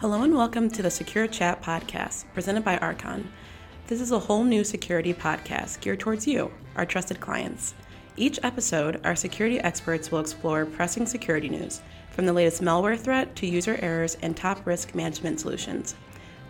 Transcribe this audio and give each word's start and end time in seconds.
Hello 0.00 0.22
and 0.22 0.36
welcome 0.36 0.70
to 0.70 0.80
the 0.80 0.92
Secure 0.92 1.26
Chat 1.26 1.60
podcast 1.60 2.24
presented 2.32 2.62
by 2.62 2.78
Archon. 2.78 3.32
This 3.88 4.00
is 4.00 4.12
a 4.12 4.18
whole 4.20 4.44
new 4.44 4.62
security 4.62 5.12
podcast 5.12 5.80
geared 5.80 5.98
towards 5.98 6.24
you, 6.24 6.52
our 6.76 6.86
trusted 6.86 7.18
clients. 7.18 7.74
Each 8.16 8.38
episode, 8.44 9.04
our 9.04 9.16
security 9.16 9.58
experts 9.58 10.12
will 10.12 10.20
explore 10.20 10.66
pressing 10.66 11.04
security 11.04 11.48
news, 11.48 11.80
from 12.10 12.26
the 12.26 12.32
latest 12.32 12.62
malware 12.62 12.96
threat 12.96 13.34
to 13.34 13.48
user 13.48 13.76
errors 13.82 14.16
and 14.22 14.36
top 14.36 14.64
risk 14.68 14.94
management 14.94 15.40
solutions. 15.40 15.96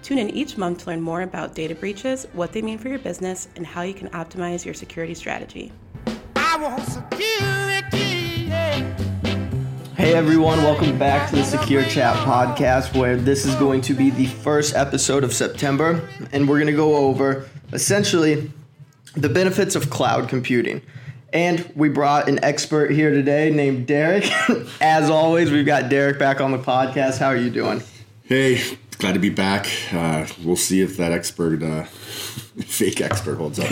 Tune 0.03 0.19
in 0.19 0.29
each 0.29 0.59
month 0.59 0.80
to 0.80 0.91
learn 0.91 1.01
more 1.01 1.23
about 1.23 1.55
data 1.55 1.75
breaches, 1.75 2.27
what 2.35 2.53
they 2.53 2.61
mean 2.61 2.77
for 2.77 2.91
your 2.91 2.99
business, 2.99 3.49
and 3.57 3.67
how 3.67 3.80
you 3.80 3.95
can 3.95 4.11
optimize 4.11 4.67
your 4.67 4.75
security 4.75 5.15
strategy. 5.15 5.73
Hey 9.99 10.15
everyone, 10.15 10.59
welcome 10.59 10.96
back 10.96 11.29
to 11.30 11.35
the 11.35 11.43
Secure 11.43 11.83
Chat 11.83 12.15
podcast, 12.19 12.97
where 12.97 13.17
this 13.17 13.45
is 13.45 13.57
going 13.57 13.80
to 13.80 13.95
be 13.95 14.11
the 14.11 14.27
first 14.27 14.77
episode 14.77 15.25
of 15.25 15.33
September, 15.33 16.09
and 16.30 16.48
we're 16.48 16.59
going 16.59 16.69
to 16.69 16.73
go 16.73 16.95
over 16.95 17.48
essentially 17.73 18.53
the 19.15 19.29
benefits 19.29 19.75
of 19.75 19.91
cloud 19.91 20.29
computing. 20.29 20.83
And 21.33 21.69
we 21.75 21.89
brought 21.89 22.29
an 22.29 22.39
expert 22.45 22.92
here 22.92 23.11
today 23.11 23.51
named 23.51 23.89
Derek. 23.89 24.30
As 24.80 25.11
always, 25.11 25.51
we've 25.51 25.66
got 25.66 25.89
Derek 25.89 26.17
back 26.17 26.41
on 26.41 26.53
the 26.53 26.59
podcast. 26.59 27.19
How 27.19 27.27
are 27.27 27.37
you 27.37 27.51
doing? 27.51 27.83
Hey, 28.23 28.78
glad 28.98 29.12
to 29.12 29.20
be 29.20 29.30
back. 29.30 29.69
Uh, 29.93 30.27
we'll 30.45 30.57
see 30.57 30.83
if 30.83 30.97
that 30.97 31.12
expert, 31.12 31.62
uh, 31.62 31.84
fake 31.84 33.01
expert, 33.01 33.37
holds 33.37 33.59
up. 33.59 33.70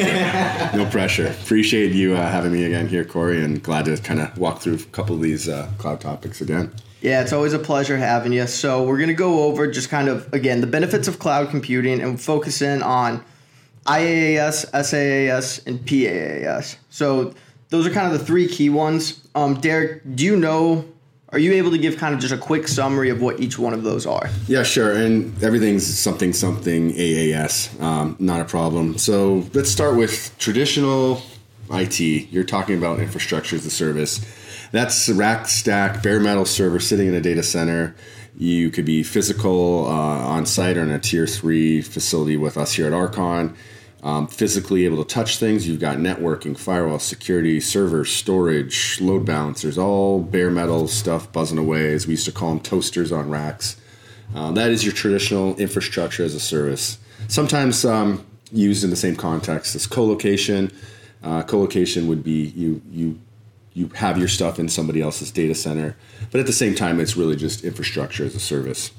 no 0.74 0.88
pressure. 0.90 1.26
Appreciate 1.26 1.92
you 1.92 2.14
uh, 2.16 2.30
having 2.30 2.52
me 2.52 2.64
again 2.64 2.88
here, 2.88 3.04
Corey, 3.04 3.44
and 3.44 3.62
glad 3.62 3.86
to 3.86 3.96
kind 3.98 4.20
of 4.20 4.36
walk 4.38 4.60
through 4.60 4.74
a 4.76 4.84
couple 4.84 5.16
of 5.16 5.20
these 5.20 5.48
uh, 5.48 5.70
cloud 5.78 6.00
topics 6.00 6.40
again. 6.40 6.72
Yeah, 7.00 7.20
it's 7.20 7.32
always 7.32 7.52
a 7.52 7.58
pleasure 7.58 7.96
having 7.96 8.32
you. 8.32 8.46
So, 8.46 8.84
we're 8.84 8.96
going 8.96 9.08
to 9.08 9.14
go 9.14 9.44
over 9.44 9.70
just 9.70 9.90
kind 9.90 10.08
of, 10.08 10.32
again, 10.32 10.60
the 10.60 10.66
benefits 10.66 11.08
of 11.08 11.18
cloud 11.18 11.50
computing 11.50 12.00
and 12.00 12.20
focus 12.20 12.62
in 12.62 12.82
on 12.82 13.24
IaaS, 13.84 14.64
SaaS, 14.72 15.60
and 15.66 15.80
PaaS. 15.80 16.76
So, 16.90 17.34
those 17.68 17.86
are 17.86 17.90
kind 17.90 18.12
of 18.12 18.18
the 18.18 18.24
three 18.24 18.48
key 18.48 18.70
ones. 18.70 19.26
Um, 19.34 19.60
Derek, 19.60 20.02
do 20.16 20.24
you 20.24 20.36
know 20.36 20.84
are 21.36 21.38
you 21.38 21.52
able 21.52 21.70
to 21.70 21.76
give 21.76 21.98
kind 21.98 22.14
of 22.14 22.20
just 22.20 22.32
a 22.32 22.38
quick 22.38 22.66
summary 22.66 23.10
of 23.10 23.20
what 23.20 23.40
each 23.40 23.58
one 23.58 23.74
of 23.74 23.82
those 23.82 24.06
are? 24.06 24.30
Yeah, 24.48 24.62
sure. 24.62 24.96
And 24.96 25.44
everything's 25.44 25.86
something 25.86 26.32
something 26.32 26.92
AAS, 26.92 27.78
um, 27.78 28.16
not 28.18 28.40
a 28.40 28.46
problem. 28.46 28.96
So 28.96 29.44
let's 29.52 29.68
start 29.70 29.98
with 29.98 30.34
traditional 30.38 31.20
IT. 31.70 32.00
You're 32.00 32.42
talking 32.42 32.78
about 32.78 33.00
infrastructure 33.00 33.54
as 33.54 33.66
a 33.66 33.70
service. 33.70 34.24
That's 34.72 35.10
rack 35.10 35.46
stack, 35.46 36.02
bare 36.02 36.20
metal 36.20 36.46
server 36.46 36.80
sitting 36.80 37.06
in 37.06 37.14
a 37.14 37.20
data 37.20 37.42
center. 37.42 37.94
You 38.38 38.70
could 38.70 38.86
be 38.86 39.02
physical 39.02 39.84
uh, 39.84 39.90
on 39.90 40.46
site 40.46 40.78
or 40.78 40.84
in 40.84 40.90
a 40.90 40.98
tier 40.98 41.26
three 41.26 41.82
facility 41.82 42.38
with 42.38 42.56
us 42.56 42.72
here 42.72 42.86
at 42.86 42.94
Archon 42.94 43.54
um, 44.02 44.26
physically 44.26 44.84
able 44.84 45.02
to 45.02 45.14
touch 45.14 45.38
things. 45.38 45.66
You've 45.66 45.80
got 45.80 45.96
networking, 45.96 46.56
firewall, 46.56 46.98
security, 46.98 47.60
servers, 47.60 48.10
storage, 48.10 49.00
load 49.00 49.24
balancers, 49.24 49.78
all 49.78 50.20
bare 50.20 50.50
metal 50.50 50.86
stuff 50.88 51.32
buzzing 51.32 51.58
away, 51.58 51.92
as 51.92 52.06
we 52.06 52.12
used 52.12 52.26
to 52.26 52.32
call 52.32 52.50
them, 52.50 52.60
toasters 52.60 53.10
on 53.10 53.30
racks. 53.30 53.76
Uh, 54.34 54.52
that 54.52 54.70
is 54.70 54.84
your 54.84 54.92
traditional 54.92 55.56
infrastructure 55.56 56.24
as 56.24 56.34
a 56.34 56.40
service. 56.40 56.98
Sometimes 57.28 57.84
um, 57.84 58.24
used 58.52 58.84
in 58.84 58.90
the 58.90 58.96
same 58.96 59.16
context 59.16 59.74
as 59.74 59.86
co-location. 59.86 60.70
Uh, 61.22 61.42
co-location 61.42 62.06
would 62.08 62.22
be 62.22 62.46
you 62.48 62.82
you 62.90 63.18
you 63.72 63.88
have 63.88 64.16
your 64.16 64.28
stuff 64.28 64.58
in 64.58 64.68
somebody 64.68 65.02
else's 65.02 65.30
data 65.30 65.54
center, 65.54 65.96
but 66.30 66.40
at 66.40 66.46
the 66.46 66.52
same 66.52 66.74
time, 66.74 66.98
it's 66.98 67.16
really 67.16 67.36
just 67.36 67.62
infrastructure 67.62 68.24
as 68.24 68.34
a 68.34 68.40
service. 68.40 68.90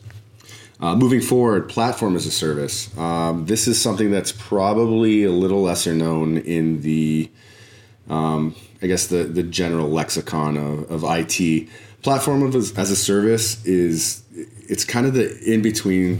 Uh, 0.80 0.95
moving 0.95 1.22
forward, 1.22 1.67
platform 1.67 2.16
as 2.16 2.28
a 2.28 2.31
service. 2.31 2.95
Um, 3.00 3.47
this 3.47 3.67
is 3.67 3.81
something 3.81 4.11
that's 4.11 4.31
probably 4.31 5.23
a 5.23 5.31
little 5.31 5.64
lesser 5.64 5.95
known 5.95 6.38
in 6.38 6.81
the, 6.81 7.31
um, 8.09 8.56
I 8.83 8.86
guess, 8.86 9.08
the, 9.08 9.23
the 9.23 9.42
general 9.42 9.89
lexicon 9.89 10.55
of, 10.55 10.92
of 10.92 11.04
IT. 11.04 11.67
Platform 12.04 12.55
as, 12.55 12.77
as 12.77 12.92
a 12.92 12.95
service 12.95 13.66
is 13.66 14.23
it's 14.70 14.86
kind 14.86 15.08
of 15.08 15.16
the 15.16 15.36
in 15.52 15.64
between 15.64 16.20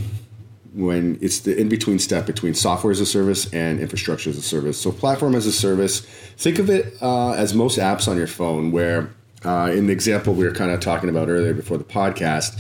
when 0.74 1.20
it's 1.22 1.42
the 1.42 1.56
in 1.56 1.70
between 1.70 2.00
step 2.00 2.26
between 2.26 2.56
software 2.56 2.92
as 2.92 3.00
a 3.00 3.06
service 3.06 3.52
and 3.54 3.80
infrastructure 3.80 4.32
as 4.32 4.38
a 4.38 4.42
service. 4.42 4.82
So, 4.82 4.92
platform 4.92 5.36
as 5.36 5.46
a 5.46 5.52
service, 5.52 6.02
think 6.36 6.58
of 6.58 6.70
it 6.70 6.96
uh, 7.02 7.34
as 7.34 7.54
most 7.54 7.78
apps 7.78 8.08
on 8.08 8.18
your 8.18 8.28
phone, 8.28 8.72
where 8.72 9.12
uh, 9.46 9.72
in 9.72 9.86
the 9.86 9.94
example 9.94 10.34
we 10.34 10.46
were 10.46 10.54
kind 10.54 10.72
of 10.72 10.80
talking 10.80 11.10
about 11.10 11.30
earlier 11.30 11.54
before 11.54 11.78
the 11.78 11.84
podcast 11.84 12.60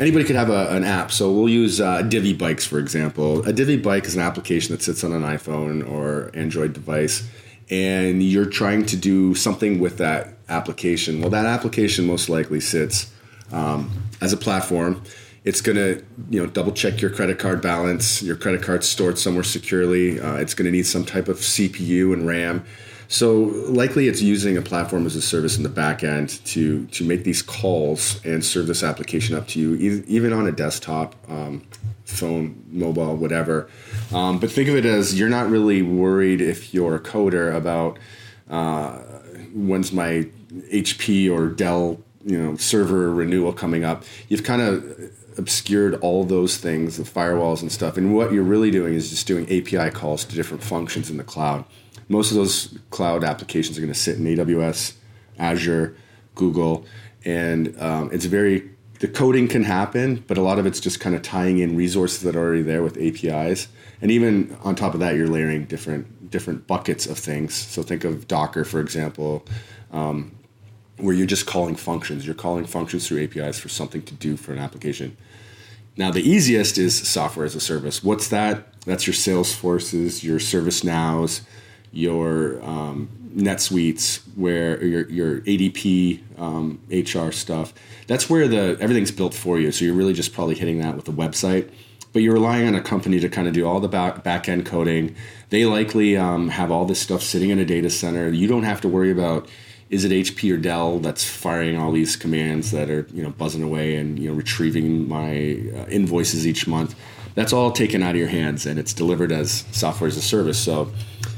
anybody 0.00 0.24
could 0.24 0.36
have 0.36 0.50
a, 0.50 0.68
an 0.70 0.82
app. 0.82 1.12
So 1.12 1.30
we'll 1.30 1.48
use 1.48 1.80
uh, 1.80 2.02
Divvy 2.02 2.32
Bikes, 2.32 2.66
for 2.66 2.78
example. 2.78 3.46
A 3.46 3.52
Divvy 3.52 3.76
Bike 3.76 4.06
is 4.06 4.16
an 4.16 4.22
application 4.22 4.74
that 4.74 4.82
sits 4.82 5.04
on 5.04 5.12
an 5.12 5.22
iPhone 5.22 5.88
or 5.88 6.30
Android 6.34 6.72
device, 6.72 7.28
and 7.68 8.22
you're 8.22 8.46
trying 8.46 8.86
to 8.86 8.96
do 8.96 9.34
something 9.34 9.78
with 9.78 9.98
that 9.98 10.34
application. 10.48 11.20
Well, 11.20 11.30
that 11.30 11.46
application 11.46 12.06
most 12.06 12.28
likely 12.28 12.60
sits 12.60 13.12
um, 13.52 14.08
as 14.20 14.32
a 14.32 14.36
platform. 14.36 15.02
It's 15.44 15.62
to, 15.76 16.04
you 16.28 16.42
know, 16.42 16.46
double 16.46 16.72
check 16.72 17.00
your 17.00 17.10
credit 17.10 17.38
card 17.38 17.62
balance. 17.62 18.22
Your 18.22 18.36
credit 18.36 18.62
card's 18.62 18.88
stored 18.88 19.18
somewhere 19.18 19.44
securely. 19.44 20.20
Uh, 20.20 20.34
it's 20.34 20.54
to 20.66 20.70
need 20.70 20.86
some 20.86 21.04
type 21.04 21.28
of 21.28 21.38
CPU 21.38 22.12
and 22.12 22.26
RAM 22.26 22.64
so 23.10 23.32
likely 23.66 24.06
it's 24.06 24.22
using 24.22 24.56
a 24.56 24.62
platform 24.62 25.04
as 25.04 25.16
a 25.16 25.20
service 25.20 25.56
in 25.56 25.64
the 25.64 25.68
back 25.68 26.04
end 26.04 26.28
to 26.46 26.86
to 26.86 27.04
make 27.04 27.24
these 27.24 27.42
calls 27.42 28.24
and 28.24 28.44
serve 28.44 28.68
this 28.68 28.84
application 28.84 29.34
up 29.34 29.48
to 29.48 29.58
you, 29.58 30.04
even 30.06 30.32
on 30.32 30.46
a 30.46 30.52
desktop, 30.52 31.16
um, 31.28 31.66
phone, 32.04 32.64
mobile, 32.70 33.16
whatever. 33.16 33.68
Um, 34.12 34.38
but 34.38 34.52
think 34.52 34.68
of 34.68 34.76
it 34.76 34.84
as 34.84 35.18
you're 35.18 35.28
not 35.28 35.50
really 35.50 35.82
worried 35.82 36.40
if 36.40 36.72
you're 36.72 36.94
a 36.94 37.00
coder 37.00 37.52
about 37.52 37.98
uh, 38.48 38.92
when's 39.52 39.90
my 39.90 40.28
HP 40.72 41.28
or 41.28 41.48
Dell 41.48 41.98
you 42.24 42.40
know 42.40 42.56
server 42.58 43.12
renewal 43.12 43.52
coming 43.52 43.82
up. 43.82 44.04
You've 44.28 44.44
kind 44.44 44.62
of 44.62 45.10
obscured 45.36 45.94
all 45.96 46.22
those 46.22 46.58
things, 46.58 46.96
the 46.96 47.02
firewalls 47.02 47.60
and 47.60 47.72
stuff. 47.72 47.96
And 47.96 48.14
what 48.14 48.32
you're 48.32 48.44
really 48.44 48.70
doing 48.70 48.94
is 48.94 49.10
just 49.10 49.26
doing 49.26 49.46
API 49.46 49.90
calls 49.90 50.24
to 50.26 50.36
different 50.36 50.62
functions 50.62 51.10
in 51.10 51.16
the 51.16 51.24
cloud 51.24 51.64
most 52.10 52.32
of 52.32 52.36
those 52.36 52.76
cloud 52.90 53.22
applications 53.22 53.78
are 53.78 53.80
going 53.80 53.92
to 53.92 53.98
sit 53.98 54.18
in 54.18 54.24
AWS, 54.24 54.94
Azure, 55.38 55.96
Google, 56.34 56.84
and 57.24 57.80
um, 57.80 58.10
it's 58.12 58.24
very 58.24 58.68
the 58.98 59.08
coding 59.08 59.48
can 59.48 59.64
happen, 59.64 60.22
but 60.26 60.36
a 60.36 60.42
lot 60.42 60.58
of 60.58 60.66
it's 60.66 60.78
just 60.78 61.00
kind 61.00 61.16
of 61.16 61.22
tying 61.22 61.58
in 61.58 61.74
resources 61.74 62.20
that 62.20 62.36
are 62.36 62.40
already 62.40 62.60
there 62.60 62.82
with 62.82 62.98
APIs. 62.98 63.68
And 64.02 64.10
even 64.10 64.54
on 64.62 64.74
top 64.74 64.92
of 64.92 65.00
that, 65.00 65.14
you're 65.14 65.28
layering 65.28 65.64
different 65.64 66.30
different 66.30 66.66
buckets 66.66 67.06
of 67.06 67.16
things. 67.16 67.54
So 67.54 67.82
think 67.82 68.04
of 68.04 68.28
Docker, 68.28 68.64
for 68.64 68.80
example, 68.80 69.46
um, 69.92 70.32
where 70.96 71.14
you're 71.14 71.26
just 71.26 71.46
calling 71.46 71.76
functions. 71.76 72.26
You're 72.26 72.34
calling 72.34 72.66
functions 72.66 73.06
through 73.06 73.24
APIs 73.24 73.58
for 73.58 73.68
something 73.68 74.02
to 74.02 74.14
do 74.14 74.36
for 74.36 74.52
an 74.52 74.58
application. 74.58 75.16
Now, 75.96 76.10
the 76.10 76.28
easiest 76.28 76.76
is 76.76 76.96
software 77.08 77.46
as 77.46 77.54
a 77.54 77.60
service. 77.60 78.02
What's 78.02 78.28
that? 78.28 78.66
That's 78.84 79.06
your 79.06 79.14
Salesforces, 79.14 80.22
your 80.22 80.38
ServiceNows, 80.38 81.42
your 81.92 82.62
um, 82.62 83.08
NetSuites, 83.34 84.20
where 84.36 84.82
your 84.84 85.08
your 85.08 85.40
ADP 85.42 86.20
um, 86.38 86.80
HR 86.90 87.30
stuff. 87.32 87.72
That's 88.06 88.28
where 88.28 88.48
the 88.48 88.76
everything's 88.80 89.10
built 89.10 89.34
for 89.34 89.58
you. 89.58 89.72
So 89.72 89.84
you're 89.84 89.94
really 89.94 90.12
just 90.12 90.32
probably 90.32 90.54
hitting 90.54 90.78
that 90.80 90.96
with 90.96 91.08
a 91.08 91.12
website, 91.12 91.70
but 92.12 92.22
you're 92.22 92.34
relying 92.34 92.66
on 92.66 92.74
a 92.74 92.80
company 92.80 93.20
to 93.20 93.28
kind 93.28 93.46
of 93.46 93.54
do 93.54 93.66
all 93.66 93.80
the 93.80 93.88
back 93.88 94.24
back 94.24 94.48
end 94.48 94.66
coding. 94.66 95.14
They 95.50 95.64
likely 95.64 96.16
um, 96.16 96.48
have 96.48 96.70
all 96.70 96.84
this 96.84 97.00
stuff 97.00 97.22
sitting 97.22 97.50
in 97.50 97.58
a 97.58 97.64
data 97.64 97.90
center. 97.90 98.30
You 98.30 98.46
don't 98.48 98.64
have 98.64 98.80
to 98.82 98.88
worry 98.88 99.10
about 99.10 99.48
is 99.90 100.04
it 100.04 100.12
HP 100.12 100.54
or 100.54 100.56
Dell 100.56 101.00
that's 101.00 101.24
firing 101.24 101.76
all 101.76 101.90
these 101.90 102.14
commands 102.14 102.70
that 102.70 102.88
are 102.90 103.06
you 103.12 103.22
know 103.22 103.30
buzzing 103.30 103.62
away 103.62 103.96
and 103.96 104.18
you 104.18 104.30
know 104.30 104.34
retrieving 104.34 105.08
my 105.08 105.60
uh, 105.74 105.86
invoices 105.88 106.46
each 106.46 106.66
month. 106.66 106.94
That's 107.34 107.52
all 107.52 107.70
taken 107.70 108.02
out 108.02 108.10
of 108.10 108.16
your 108.16 108.28
hands 108.28 108.66
and 108.66 108.78
it's 108.78 108.92
delivered 108.92 109.32
as 109.32 109.64
software 109.72 110.08
as 110.08 110.16
a 110.16 110.22
service. 110.22 110.58
So 110.58 110.92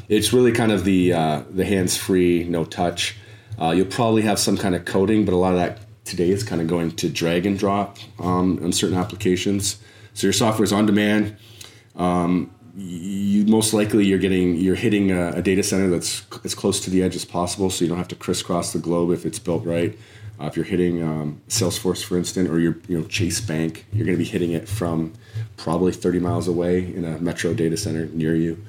it's 0.08 0.32
really 0.32 0.52
kind 0.52 0.72
of 0.72 0.84
the 0.84 1.12
uh, 1.12 1.42
the 1.50 1.64
hands 1.64 1.96
free, 1.96 2.44
no 2.44 2.64
touch. 2.64 3.16
Uh, 3.60 3.70
you'll 3.70 3.86
probably 3.86 4.22
have 4.22 4.38
some 4.38 4.56
kind 4.56 4.74
of 4.74 4.84
coding, 4.84 5.24
but 5.24 5.34
a 5.34 5.36
lot 5.36 5.52
of 5.52 5.58
that 5.58 5.78
today 6.04 6.30
is 6.30 6.42
kind 6.42 6.60
of 6.60 6.66
going 6.66 6.90
to 6.90 7.08
drag 7.08 7.46
and 7.46 7.58
drop 7.58 7.98
um, 8.18 8.58
on 8.62 8.72
certain 8.72 8.96
applications. 8.96 9.76
So 10.14 10.26
your 10.26 10.32
software 10.32 10.64
is 10.64 10.72
on 10.72 10.86
demand. 10.86 11.36
Um, 11.96 12.50
you 12.76 13.44
most 13.46 13.74
likely 13.74 14.06
you're 14.06 14.18
getting 14.18 14.56
you're 14.56 14.74
hitting 14.74 15.10
a, 15.10 15.32
a, 15.32 15.42
data 15.42 15.62
center 15.62 15.90
that's 15.90 16.22
as 16.44 16.54
close 16.54 16.80
to 16.80 16.90
the 16.90 17.02
edge 17.02 17.14
as 17.14 17.24
possible, 17.24 17.70
so 17.70 17.84
you 17.84 17.88
don't 17.88 17.98
have 17.98 18.08
to 18.08 18.14
crisscross 18.14 18.72
the 18.72 18.78
globe 18.78 19.10
if 19.10 19.26
it's 19.26 19.38
built 19.38 19.64
right. 19.64 19.98
Uh, 20.40 20.46
if 20.46 20.56
you're 20.56 20.64
hitting 20.64 21.02
um, 21.02 21.40
Salesforce, 21.48 22.02
for 22.02 22.16
instance, 22.16 22.48
or 22.48 22.58
you're 22.58 22.78
you 22.88 22.98
know 22.98 23.06
Chase 23.06 23.40
Bank, 23.40 23.86
you're 23.92 24.06
going 24.06 24.16
to 24.16 24.22
be 24.24 24.28
hitting 24.28 24.52
it 24.52 24.68
from 24.68 25.12
probably 25.56 25.92
30 25.92 26.20
miles 26.20 26.48
away 26.48 26.78
in 26.78 27.04
a 27.04 27.18
metro 27.18 27.52
data 27.52 27.76
center 27.76 28.06
near 28.06 28.34
you. 28.34 28.62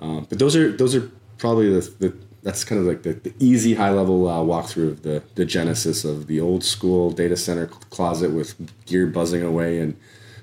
Um, 0.00 0.26
but 0.28 0.38
those 0.38 0.54
are 0.54 0.70
those 0.70 0.94
are 0.94 1.10
probably 1.38 1.68
the, 1.68 1.92
the 1.98 2.16
that's 2.42 2.64
kind 2.64 2.80
of 2.80 2.86
like 2.86 3.02
the, 3.02 3.14
the 3.14 3.34
easy 3.40 3.74
high 3.74 3.90
level 3.90 4.28
uh, 4.28 4.38
walkthrough 4.38 4.90
of 4.90 5.02
the, 5.02 5.22
the 5.34 5.44
genesis 5.44 6.04
of 6.04 6.28
the 6.28 6.40
old 6.40 6.62
school 6.62 7.10
data 7.10 7.36
center 7.36 7.66
closet 7.66 8.30
with 8.30 8.54
gear 8.86 9.06
buzzing 9.06 9.42
away 9.42 9.80
and 9.80 9.96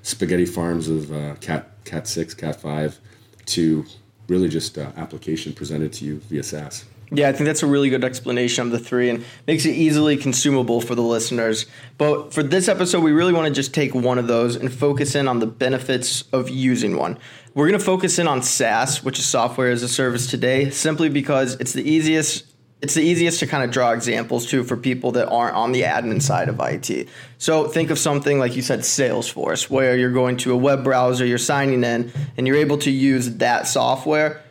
spaghetti 0.06 0.46
farms 0.46 0.88
of 0.88 1.12
uh, 1.12 1.34
Cat 1.40 1.68
Cat 1.84 2.06
six, 2.06 2.32
Cat 2.32 2.60
five, 2.60 3.00
to 3.46 3.84
really 4.28 4.48
just 4.48 4.78
uh, 4.78 4.92
application 4.96 5.52
presented 5.52 5.92
to 5.94 6.04
you 6.04 6.18
via 6.28 6.42
SaaS. 6.42 6.84
Yeah, 7.12 7.28
I 7.28 7.32
think 7.32 7.46
that's 7.46 7.62
a 7.62 7.68
really 7.68 7.88
good 7.88 8.02
explanation 8.02 8.66
of 8.66 8.72
the 8.72 8.80
three 8.80 9.08
and 9.10 9.24
makes 9.46 9.64
it 9.64 9.70
easily 9.70 10.16
consumable 10.16 10.80
for 10.80 10.96
the 10.96 11.02
listeners. 11.02 11.66
But 11.98 12.32
for 12.34 12.42
this 12.42 12.66
episode, 12.66 13.04
we 13.04 13.12
really 13.12 13.32
want 13.32 13.46
to 13.46 13.54
just 13.54 13.72
take 13.72 13.94
one 13.94 14.18
of 14.18 14.26
those 14.26 14.56
and 14.56 14.72
focus 14.72 15.14
in 15.14 15.28
on 15.28 15.38
the 15.38 15.46
benefits 15.46 16.24
of 16.32 16.50
using 16.50 16.96
one. 16.96 17.18
We're 17.54 17.68
going 17.68 17.78
to 17.78 17.84
focus 17.84 18.18
in 18.18 18.26
on 18.26 18.42
SaaS, 18.42 19.04
which 19.04 19.20
is 19.20 19.24
software 19.24 19.70
as 19.70 19.84
a 19.84 19.88
service 19.88 20.26
today, 20.26 20.70
simply 20.70 21.08
because 21.08 21.54
it's 21.60 21.72
the 21.72 21.88
easiest 21.88 22.44
it's 22.82 22.94
the 22.94 23.02
easiest 23.02 23.40
to 23.40 23.46
kind 23.46 23.64
of 23.64 23.70
draw 23.70 23.92
examples 23.92 24.46
to 24.46 24.62
for 24.62 24.76
people 24.76 25.12
that 25.12 25.28
aren't 25.28 25.56
on 25.56 25.72
the 25.72 25.82
admin 25.82 26.20
side 26.20 26.48
of 26.48 26.60
IT. 26.60 27.08
So 27.38 27.68
think 27.68 27.90
of 27.90 27.98
something 27.98 28.38
like 28.38 28.54
you 28.54 28.62
said, 28.62 28.80
Salesforce, 28.80 29.70
where 29.70 29.96
you're 29.96 30.12
going 30.12 30.36
to 30.38 30.52
a 30.52 30.56
web 30.56 30.84
browser, 30.84 31.24
you're 31.24 31.38
signing 31.38 31.84
in, 31.84 32.12
and 32.36 32.46
you're 32.46 32.56
able 32.56 32.78
to 32.78 32.90
use 32.90 33.36
that 33.36 33.66
software 33.66 34.42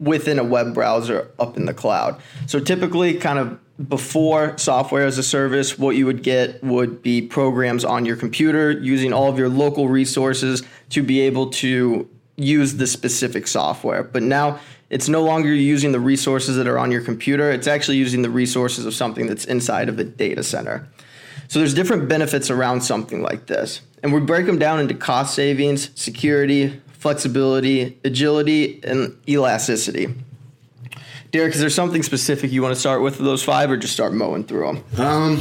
within 0.00 0.38
a 0.38 0.44
web 0.44 0.74
browser 0.74 1.30
up 1.38 1.56
in 1.56 1.66
the 1.66 1.74
cloud. 1.74 2.20
So 2.46 2.58
typically, 2.58 3.14
kind 3.14 3.38
of 3.38 3.88
before 3.88 4.58
software 4.58 5.06
as 5.06 5.16
a 5.16 5.22
service, 5.22 5.78
what 5.78 5.96
you 5.96 6.06
would 6.06 6.22
get 6.22 6.62
would 6.64 7.02
be 7.02 7.22
programs 7.22 7.84
on 7.84 8.04
your 8.04 8.16
computer 8.16 8.70
using 8.70 9.12
all 9.12 9.28
of 9.28 9.38
your 9.38 9.48
local 9.48 9.88
resources 9.88 10.62
to 10.90 11.02
be 11.02 11.20
able 11.20 11.50
to 11.50 12.08
use 12.36 12.74
the 12.74 12.86
specific 12.86 13.46
software. 13.46 14.02
But 14.02 14.22
now 14.22 14.58
it's 14.90 15.08
no 15.08 15.22
longer 15.22 15.54
using 15.54 15.92
the 15.92 16.00
resources 16.00 16.56
that 16.56 16.66
are 16.66 16.78
on 16.78 16.90
your 16.90 17.00
computer, 17.00 17.50
it's 17.50 17.66
actually 17.66 17.96
using 17.96 18.22
the 18.22 18.30
resources 18.30 18.84
of 18.84 18.94
something 18.94 19.26
that's 19.26 19.44
inside 19.44 19.88
of 19.88 19.98
a 19.98 20.04
data 20.04 20.42
center. 20.42 20.88
So 21.48 21.58
there's 21.58 21.74
different 21.74 22.08
benefits 22.08 22.50
around 22.50 22.82
something 22.82 23.22
like 23.22 23.46
this. 23.46 23.80
And 24.02 24.12
we 24.12 24.20
break 24.20 24.46
them 24.46 24.58
down 24.58 24.80
into 24.80 24.94
cost 24.94 25.34
savings, 25.34 25.90
security, 26.00 26.80
flexibility, 26.92 27.98
agility, 28.04 28.80
and 28.84 29.16
elasticity. 29.28 30.14
Derek, 31.30 31.54
is 31.54 31.60
there 31.60 31.70
something 31.70 32.02
specific 32.02 32.50
you 32.50 32.62
want 32.62 32.74
to 32.74 32.80
start 32.80 33.02
with 33.02 33.18
those 33.18 33.42
five, 33.42 33.70
or 33.70 33.76
just 33.76 33.92
start 33.92 34.12
mowing 34.12 34.44
through 34.44 34.66
them? 34.66 34.84
Um, 34.98 35.40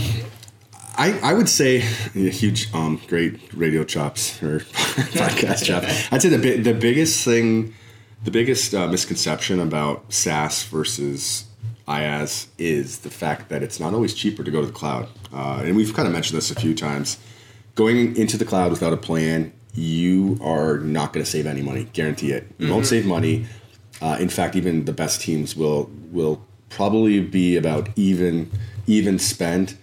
I, 0.98 1.18
I 1.24 1.34
would 1.34 1.50
say 1.50 1.80
huge, 1.80 2.74
um, 2.74 3.02
great 3.07 3.40
radio 3.54 3.84
chops 3.84 4.42
or 4.44 4.60
podcast 5.16 5.66
chop. 5.66 5.84
I'd 6.12 6.22
say 6.22 6.30
the 6.30 6.57
the 6.57 6.74
biggest 6.74 7.25
thing, 7.25 7.74
the 8.24 8.31
biggest 8.31 8.74
uh, 8.74 8.88
misconception 8.88 9.60
about 9.60 10.12
SaaS 10.12 10.63
versus 10.63 11.45
IaaS 11.88 12.48
is 12.57 13.00
the 13.00 13.10
fact 13.10 13.50
that 13.50 13.63
it's 13.63 13.80
not 13.80 13.94
always 13.94 14.13
cheaper 14.13 14.44
to 14.44 14.51
go 14.51 14.62
to 14.62 14.68
the 14.68 14.74
cloud, 14.74 15.07
uh, 15.33 15.62
and 15.63 15.75
we've 15.75 15.94
kind 15.94 16.07
of 16.07 16.13
mentioned 16.13 16.38
this 16.38 16.51
a 16.51 16.56
few 16.56 16.74
times. 16.74 17.18
Going 17.75 18.16
into 18.18 18.38
the 18.38 18.45
cloud 18.45 18.71
without 18.71 18.92
a 18.92 18.98
plan 18.98 19.54
you 19.74 20.38
are 20.42 20.80
not 20.80 21.13
going 21.13 21.24
to 21.24 21.30
save 21.30 21.45
any 21.45 21.62
money. 21.62 21.86
Guarantee 21.94 22.31
it. 22.31 22.44
You 22.57 22.66
mm-hmm. 22.66 22.74
won't 22.74 22.86
save 22.86 23.06
money. 23.06 23.45
Uh, 24.01 24.18
in 24.19 24.30
fact, 24.30 24.56
even 24.56 24.86
the 24.86 24.94
best 24.94 25.21
teams 25.21 25.56
will 25.56 25.89
will 26.12 26.45
probably 26.69 27.19
be 27.21 27.57
about 27.57 27.89
even 27.95 28.51
even 28.88 29.19
spend. 29.19 29.77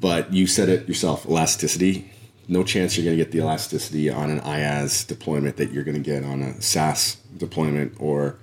But 0.00 0.32
you 0.32 0.46
said 0.46 0.68
it 0.68 0.88
yourself, 0.88 1.26
elasticity. 1.26 2.10
No 2.48 2.64
chance 2.64 2.96
you're 2.96 3.04
going 3.04 3.16
to 3.16 3.24
get 3.24 3.32
the 3.32 3.38
elasticity 3.38 4.10
on 4.10 4.30
an 4.30 4.40
IaaS 4.40 5.06
deployment 5.06 5.56
that 5.56 5.70
you're 5.72 5.84
going 5.84 5.96
to 5.96 6.00
get 6.00 6.24
on 6.24 6.42
a 6.42 6.60
SaaS 6.60 7.16
deployment 7.36 7.94
or 7.98 8.36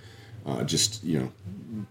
uh, 0.46 0.64
just 0.64 1.04
you 1.04 1.20
know 1.20 1.32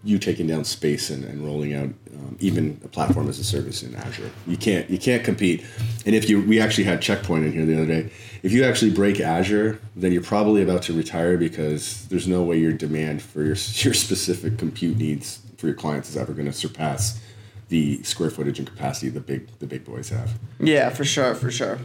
you 0.03 0.19
taking 0.19 0.47
down 0.47 0.63
space 0.63 1.09
and, 1.09 1.23
and 1.23 1.43
rolling 1.43 1.73
out 1.73 1.89
um, 2.13 2.37
even 2.39 2.79
a 2.83 2.87
platform 2.87 3.27
as 3.29 3.39
a 3.39 3.43
service 3.43 3.83
in 3.83 3.95
Azure. 3.95 4.29
You 4.47 4.57
can't 4.57 4.89
you 4.89 4.97
can't 4.97 5.23
compete. 5.23 5.63
And 6.05 6.15
if 6.15 6.29
you 6.29 6.41
we 6.41 6.59
actually 6.59 6.85
had 6.85 7.01
checkpoint 7.01 7.45
in 7.45 7.53
here 7.53 7.65
the 7.65 7.75
other 7.75 7.85
day. 7.85 8.11
If 8.41 8.53
you 8.53 8.63
actually 8.63 8.91
break 8.91 9.19
Azure, 9.19 9.79
then 9.95 10.11
you're 10.11 10.21
probably 10.21 10.63
about 10.63 10.81
to 10.83 10.93
retire 10.93 11.37
because 11.37 12.07
there's 12.07 12.27
no 12.27 12.41
way 12.43 12.57
your 12.57 12.73
demand 12.73 13.21
for 13.21 13.39
your 13.39 13.55
your 13.73 13.93
specific 13.93 14.57
compute 14.57 14.97
needs 14.97 15.39
for 15.57 15.67
your 15.67 15.75
clients 15.75 16.09
is 16.09 16.17
ever 16.17 16.33
going 16.33 16.45
to 16.45 16.53
surpass 16.53 17.19
the 17.67 18.01
square 18.03 18.29
footage 18.29 18.57
and 18.57 18.67
capacity 18.67 19.09
the 19.09 19.19
big 19.19 19.47
the 19.59 19.67
big 19.67 19.85
boys 19.85 20.09
have. 20.09 20.39
Yeah, 20.59 20.89
for 20.89 21.05
sure, 21.05 21.35
for 21.35 21.51
sure. 21.51 21.79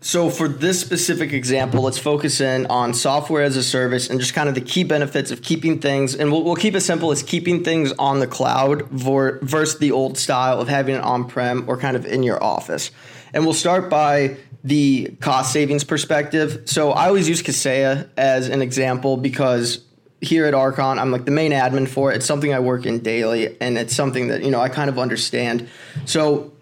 So 0.00 0.30
for 0.30 0.46
this 0.46 0.80
specific 0.80 1.32
example, 1.32 1.82
let's 1.82 1.98
focus 1.98 2.40
in 2.40 2.66
on 2.66 2.94
software 2.94 3.42
as 3.42 3.56
a 3.56 3.64
service 3.64 4.08
and 4.08 4.20
just 4.20 4.32
kind 4.32 4.48
of 4.48 4.54
the 4.54 4.60
key 4.60 4.84
benefits 4.84 5.30
of 5.30 5.42
keeping 5.42 5.80
things, 5.80 6.14
and 6.14 6.30
we'll, 6.30 6.44
we'll 6.44 6.56
keep 6.56 6.74
it 6.76 6.82
simple 6.82 7.10
as 7.10 7.22
keeping 7.22 7.64
things 7.64 7.92
on 7.98 8.20
the 8.20 8.26
cloud 8.26 8.88
versus 8.90 9.78
the 9.78 9.90
old 9.90 10.16
style 10.16 10.60
of 10.60 10.68
having 10.68 10.94
it 10.94 11.00
on-prem 11.00 11.68
or 11.68 11.76
kind 11.76 11.96
of 11.96 12.06
in 12.06 12.22
your 12.22 12.42
office. 12.42 12.92
And 13.32 13.44
we'll 13.44 13.54
start 13.54 13.90
by 13.90 14.36
the 14.62 15.16
cost 15.20 15.52
savings 15.52 15.84
perspective. 15.84 16.62
So 16.66 16.92
I 16.92 17.08
always 17.08 17.28
use 17.28 17.42
Kaseya 17.42 18.08
as 18.16 18.48
an 18.48 18.62
example 18.62 19.16
because 19.16 19.84
here 20.20 20.46
at 20.46 20.54
Archon, 20.54 20.98
I'm 20.98 21.10
like 21.10 21.24
the 21.24 21.30
main 21.30 21.52
admin 21.52 21.88
for 21.88 22.12
it. 22.12 22.16
It's 22.16 22.26
something 22.26 22.52
I 22.54 22.60
work 22.60 22.86
in 22.86 23.00
daily, 23.00 23.56
and 23.60 23.76
it's 23.76 23.94
something 23.94 24.28
that 24.28 24.42
you 24.42 24.50
know 24.50 24.60
I 24.60 24.68
kind 24.68 24.90
of 24.90 24.98
understand. 24.98 25.68
So 26.06 26.52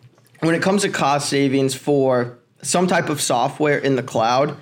when 0.40 0.54
it 0.54 0.62
comes 0.62 0.82
to 0.82 0.88
cost 0.88 1.28
savings 1.28 1.74
for 1.74 2.38
some 2.66 2.86
type 2.86 3.08
of 3.08 3.20
software 3.20 3.78
in 3.78 3.96
the 3.96 4.02
cloud, 4.02 4.56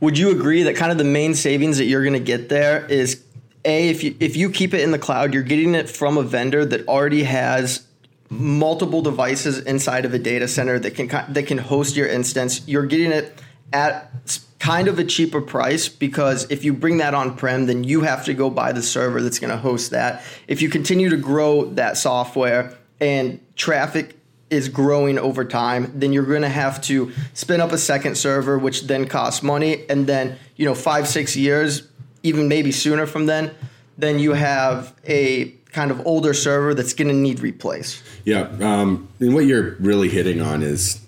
would 0.00 0.18
you 0.18 0.30
agree 0.30 0.62
that 0.64 0.76
kind 0.76 0.92
of 0.92 0.98
the 0.98 1.04
main 1.04 1.34
savings 1.34 1.78
that 1.78 1.84
you're 1.84 2.02
going 2.02 2.14
to 2.14 2.20
get 2.20 2.48
there 2.48 2.86
is 2.86 3.22
a 3.64 3.88
if 3.88 4.02
you 4.02 4.16
if 4.20 4.36
you 4.36 4.50
keep 4.50 4.72
it 4.74 4.80
in 4.80 4.90
the 4.90 4.98
cloud, 4.98 5.34
you're 5.34 5.42
getting 5.42 5.74
it 5.74 5.88
from 5.88 6.16
a 6.16 6.22
vendor 6.22 6.64
that 6.64 6.86
already 6.88 7.24
has 7.24 7.86
multiple 8.30 9.02
devices 9.02 9.58
inside 9.58 10.04
of 10.04 10.14
a 10.14 10.18
data 10.18 10.48
center 10.48 10.78
that 10.78 10.94
can 10.94 11.08
that 11.32 11.46
can 11.46 11.58
host 11.58 11.96
your 11.96 12.06
instance. 12.06 12.66
You're 12.66 12.86
getting 12.86 13.12
it 13.12 13.42
at 13.72 14.10
kind 14.58 14.88
of 14.88 14.98
a 14.98 15.04
cheaper 15.04 15.40
price 15.40 15.88
because 15.88 16.50
if 16.50 16.64
you 16.64 16.72
bring 16.72 16.98
that 16.98 17.14
on 17.14 17.36
prem, 17.36 17.66
then 17.66 17.82
you 17.82 18.02
have 18.02 18.24
to 18.26 18.34
go 18.34 18.50
buy 18.50 18.72
the 18.72 18.82
server 18.82 19.22
that's 19.22 19.38
going 19.38 19.50
to 19.50 19.56
host 19.56 19.90
that. 19.90 20.22
If 20.48 20.60
you 20.60 20.68
continue 20.68 21.08
to 21.08 21.16
grow 21.16 21.64
that 21.70 21.96
software 21.96 22.76
and 23.00 23.40
traffic 23.56 24.19
is 24.50 24.68
growing 24.68 25.18
over 25.18 25.44
time, 25.44 25.92
then 25.94 26.12
you're 26.12 26.26
going 26.26 26.42
to 26.42 26.48
have 26.48 26.80
to 26.82 27.12
spin 27.34 27.60
up 27.60 27.72
a 27.72 27.78
second 27.78 28.16
server, 28.16 28.58
which 28.58 28.82
then 28.82 29.06
costs 29.06 29.42
money. 29.42 29.84
And 29.88 30.06
then, 30.06 30.36
you 30.56 30.64
know, 30.64 30.74
five, 30.74 31.06
six 31.08 31.36
years, 31.36 31.88
even 32.22 32.48
maybe 32.48 32.72
sooner 32.72 33.06
from 33.06 33.26
then, 33.26 33.52
then 33.96 34.18
you 34.18 34.32
have 34.32 34.94
a 35.06 35.50
kind 35.72 35.90
of 35.90 36.04
older 36.06 36.34
server 36.34 36.74
that's 36.74 36.92
going 36.92 37.08
to 37.08 37.14
need 37.14 37.40
replace. 37.40 38.02
Yeah. 38.24 38.48
Um, 38.60 39.08
and 39.20 39.34
what 39.34 39.46
you're 39.46 39.76
really 39.76 40.08
hitting 40.08 40.40
on 40.40 40.62
is 40.62 41.00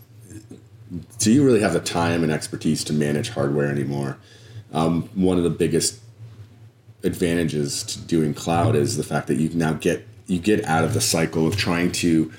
do 1.18 1.32
you 1.32 1.44
really 1.44 1.60
have 1.60 1.72
the 1.72 1.80
time 1.80 2.22
and 2.22 2.30
expertise 2.30 2.84
to 2.84 2.92
manage 2.92 3.30
hardware 3.30 3.68
anymore? 3.68 4.18
Um, 4.72 5.08
one 5.14 5.36
of 5.36 5.44
the 5.44 5.50
biggest 5.50 6.00
advantages 7.02 7.82
to 7.82 7.98
doing 8.00 8.34
cloud 8.34 8.76
is 8.76 8.96
the 8.96 9.02
fact 9.02 9.26
that 9.26 9.34
you 9.34 9.48
now 9.50 9.72
get 9.72 10.06
you 10.26 10.38
get 10.38 10.64
out 10.64 10.84
of 10.84 10.94
the 10.94 11.00
cycle 11.00 11.46
of 11.46 11.56
trying 11.56 11.90
to 11.90 12.32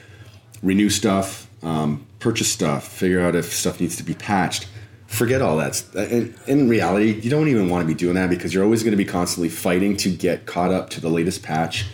renew 0.63 0.89
stuff, 0.89 1.47
um, 1.61 2.05
purchase 2.19 2.51
stuff, 2.51 2.87
figure 2.87 3.21
out 3.21 3.35
if 3.35 3.53
stuff 3.53 3.79
needs 3.79 3.95
to 3.97 4.03
be 4.03 4.15
patched. 4.15 4.67
Forget 5.07 5.43
all 5.43 5.57
that. 5.57 5.83
In, 5.93 6.33
in 6.47 6.67
reality, 6.67 7.19
you 7.21 7.29
don't 7.29 7.47
even 7.47 7.69
want 7.69 7.83
to 7.83 7.87
be 7.87 7.93
doing 7.93 8.15
that 8.15 8.31
because 8.31 8.51
you're 8.51 8.63
always 8.63 8.81
going 8.81 8.93
to 8.93 8.97
be 8.97 9.05
constantly 9.05 9.49
fighting 9.49 9.95
to 9.97 10.09
get 10.09 10.47
caught 10.47 10.71
up 10.71 10.89
to 10.91 11.01
the 11.01 11.09
latest 11.09 11.43
patch. 11.43 11.85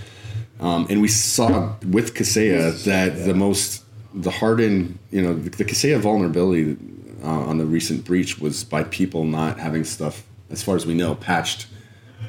Um, 0.61 0.87
and 0.89 1.01
we 1.01 1.09
saw 1.09 1.73
with 1.85 2.13
Kaseya 2.13 2.83
that 2.85 3.25
the 3.25 3.33
most, 3.33 3.83
the 4.13 4.31
hardened, 4.31 4.99
you 5.11 5.21
know, 5.21 5.33
the, 5.33 5.49
the 5.49 5.65
Kaseya 5.65 5.99
vulnerability 5.99 6.77
uh, 7.23 7.27
on 7.27 7.57
the 7.57 7.65
recent 7.65 8.05
breach 8.05 8.39
was 8.39 8.63
by 8.63 8.83
people 8.83 9.25
not 9.25 9.59
having 9.59 9.83
stuff, 9.83 10.23
as 10.49 10.63
far 10.63 10.75
as 10.75 10.85
we 10.85 10.93
know, 10.93 11.15
patched 11.15 11.67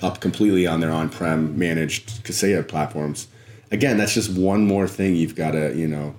up 0.02 0.20
completely 0.20 0.66
on 0.66 0.80
their 0.80 0.90
on-prem 0.90 1.58
managed 1.58 2.24
Kaseya 2.24 2.66
platforms. 2.66 3.28
Again, 3.70 3.96
that's 3.96 4.14
just 4.14 4.36
one 4.36 4.66
more 4.66 4.88
thing 4.88 5.14
you've 5.14 5.36
got 5.36 5.52
to, 5.52 5.76
you 5.76 5.86
know, 5.86 6.14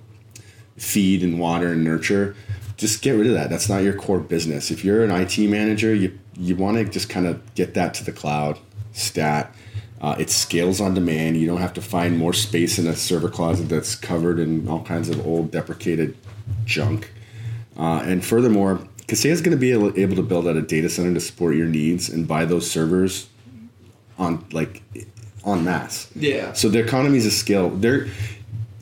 feed 0.76 1.22
and 1.22 1.38
water 1.38 1.72
and 1.72 1.84
nurture, 1.84 2.34
just 2.76 3.02
get 3.02 3.12
rid 3.12 3.26
of 3.26 3.34
that. 3.34 3.50
That's 3.50 3.68
not 3.68 3.82
your 3.82 3.94
core 3.94 4.20
business. 4.20 4.70
If 4.70 4.84
you're 4.84 5.04
an 5.04 5.10
IT 5.10 5.38
manager, 5.38 5.94
you 5.94 6.18
you 6.36 6.56
want 6.56 6.78
to 6.78 6.84
just 6.84 7.08
kind 7.08 7.26
of 7.26 7.54
get 7.54 7.74
that 7.74 7.94
to 7.94 8.04
the 8.04 8.12
cloud, 8.12 8.58
stat. 8.92 9.54
Uh, 10.00 10.16
it 10.18 10.30
scales 10.30 10.80
on 10.80 10.94
demand. 10.94 11.36
You 11.36 11.46
don't 11.46 11.60
have 11.60 11.74
to 11.74 11.82
find 11.82 12.18
more 12.18 12.32
space 12.32 12.78
in 12.78 12.86
a 12.88 12.96
server 12.96 13.28
closet 13.28 13.68
that's 13.68 13.94
covered 13.94 14.40
in 14.40 14.66
all 14.66 14.82
kinds 14.82 15.08
of 15.08 15.24
old 15.24 15.52
deprecated 15.52 16.16
junk. 16.64 17.12
Uh, 17.76 18.02
and 18.04 18.24
furthermore, 18.24 18.80
Kaseya 19.06 19.30
is 19.30 19.40
going 19.40 19.56
to 19.56 19.60
be 19.60 19.70
able, 19.72 19.96
able 19.98 20.16
to 20.16 20.22
build 20.22 20.48
out 20.48 20.56
a 20.56 20.62
data 20.62 20.88
center 20.88 21.14
to 21.14 21.20
support 21.20 21.54
your 21.54 21.68
needs 21.68 22.08
and 22.08 22.26
buy 22.26 22.44
those 22.44 22.68
servers 22.68 23.28
on 24.18 24.44
like 24.52 24.82
en 25.46 25.64
masse. 25.64 26.10
Yeah. 26.16 26.52
So 26.52 26.68
the 26.68 26.80
economies 26.80 27.26
of 27.26 27.32
scale, 27.32 27.70
they're 27.70 28.08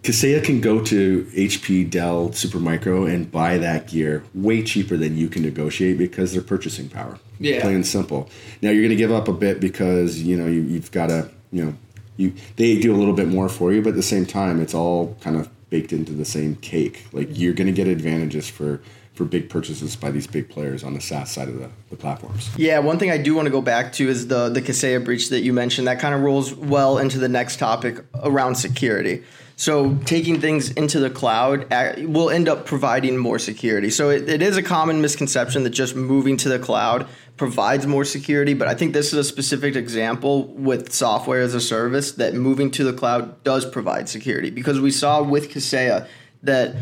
Kaseya 0.03 0.43
can 0.43 0.61
go 0.61 0.83
to 0.85 1.25
HP, 1.35 1.89
Dell, 1.91 2.31
Supermicro, 2.31 3.13
and 3.13 3.31
buy 3.31 3.59
that 3.59 3.89
gear 3.89 4.25
way 4.35 4.63
cheaper 4.63 4.97
than 4.97 5.17
you 5.17 5.29
can 5.29 5.43
negotiate 5.43 5.99
because 5.99 6.33
they're 6.33 6.41
purchasing 6.43 6.89
power. 6.89 7.19
Yeah, 7.39 7.61
plain 7.61 7.77
and 7.77 7.87
simple. 7.87 8.29
Now 8.63 8.71
you're 8.71 8.83
going 8.83 8.91
to 8.91 8.97
give 8.97 9.13
up 9.13 9.29
a 9.29 9.33
bit 9.33 9.61
because 9.61 10.23
you 10.23 10.37
know 10.37 10.47
you, 10.47 10.63
you've 10.63 10.91
got 10.91 11.09
to 11.09 11.31
you 11.53 11.65
know 11.65 11.75
you 12.17 12.33
they 12.57 12.79
do 12.79 12.95
a 12.95 12.99
little 12.99 13.15
bit 13.15 13.29
more 13.29 13.49
for 13.49 13.73
you, 13.73 13.83
but 13.83 13.91
at 13.91 13.97
the 13.97 14.03
same 14.03 14.27
time, 14.27 14.61
it's 14.61 14.75
all 14.75 15.17
kind 15.21 15.37
of 15.37 15.51
baked 15.71 15.93
into 15.93 16.13
the 16.13 16.25
same 16.25 16.57
cake. 16.57 17.05
Like 17.13 17.29
you're 17.31 17.55
going 17.55 17.69
to 17.69 17.73
get 17.73 17.87
advantages 17.87 18.49
for 18.49 18.81
for 19.15 19.25
big 19.25 19.51
purchases 19.51 19.97
by 19.97 20.11
these 20.11 20.27
big 20.27 20.49
players 20.49 20.83
on 20.83 20.95
the 20.95 21.01
SaaS 21.01 21.31
side 21.31 21.49
of 21.49 21.59
the, 21.59 21.69
the 21.91 21.97
platforms. 21.97 22.49
Yeah, 22.57 22.79
one 22.79 22.99
thing 22.99 23.11
I 23.11 23.19
do 23.19 23.35
want 23.35 23.47
to 23.47 23.51
go 23.51 23.61
back 23.61 23.93
to 23.95 24.09
is 24.09 24.29
the 24.29 24.49
the 24.49 24.63
Kaseya 24.63 25.05
breach 25.05 25.31
that 25.31 25.41
you 25.41 25.53
mentioned. 25.53 25.87
That 25.87 26.01
kind 26.01 26.15
of 26.15 26.23
rolls 26.23 26.55
well 26.55 26.99
into 26.99 27.19
the 27.19 27.29
next 27.29 27.59
topic 27.59 28.05
around 28.23 28.57
security. 28.57 29.23
So 29.57 29.97
taking 30.07 30.41
things 30.41 30.71
into 30.71 31.01
the 31.01 31.11
cloud 31.11 31.71
uh, 31.71 31.93
will 31.99 32.31
end 32.31 32.49
up 32.49 32.65
providing 32.65 33.19
more 33.19 33.39
security. 33.39 33.91
So 33.91 34.09
it, 34.09 34.27
it 34.27 34.41
is 34.41 34.57
a 34.57 34.63
common 34.63 35.03
misconception 35.03 35.65
that 35.65 35.71
just 35.71 35.95
moving 35.95 36.39
to 36.39 36.49
the 36.49 36.59
cloud 36.59 37.07
provides 37.41 37.87
more 37.87 38.05
security, 38.05 38.53
but 38.53 38.69
I 38.69 38.75
think 38.75 38.93
this 38.93 39.15
is 39.15 39.19
a 39.19 39.25
specific 39.25 39.75
example 39.75 40.49
with 40.49 40.93
software 40.93 41.41
as 41.41 41.55
a 41.55 41.61
service 41.61 42.13
that 42.13 42.35
moving 42.35 42.71
to 42.73 42.85
the 42.85 42.93
cloud 42.93 43.43
does 43.45 43.65
provide 43.65 44.11
security 44.11 44.51
because 44.51 44.79
we 44.79 44.91
saw 44.91 45.23
with 45.23 45.49
Kaseya 45.51 46.07
that 46.43 46.77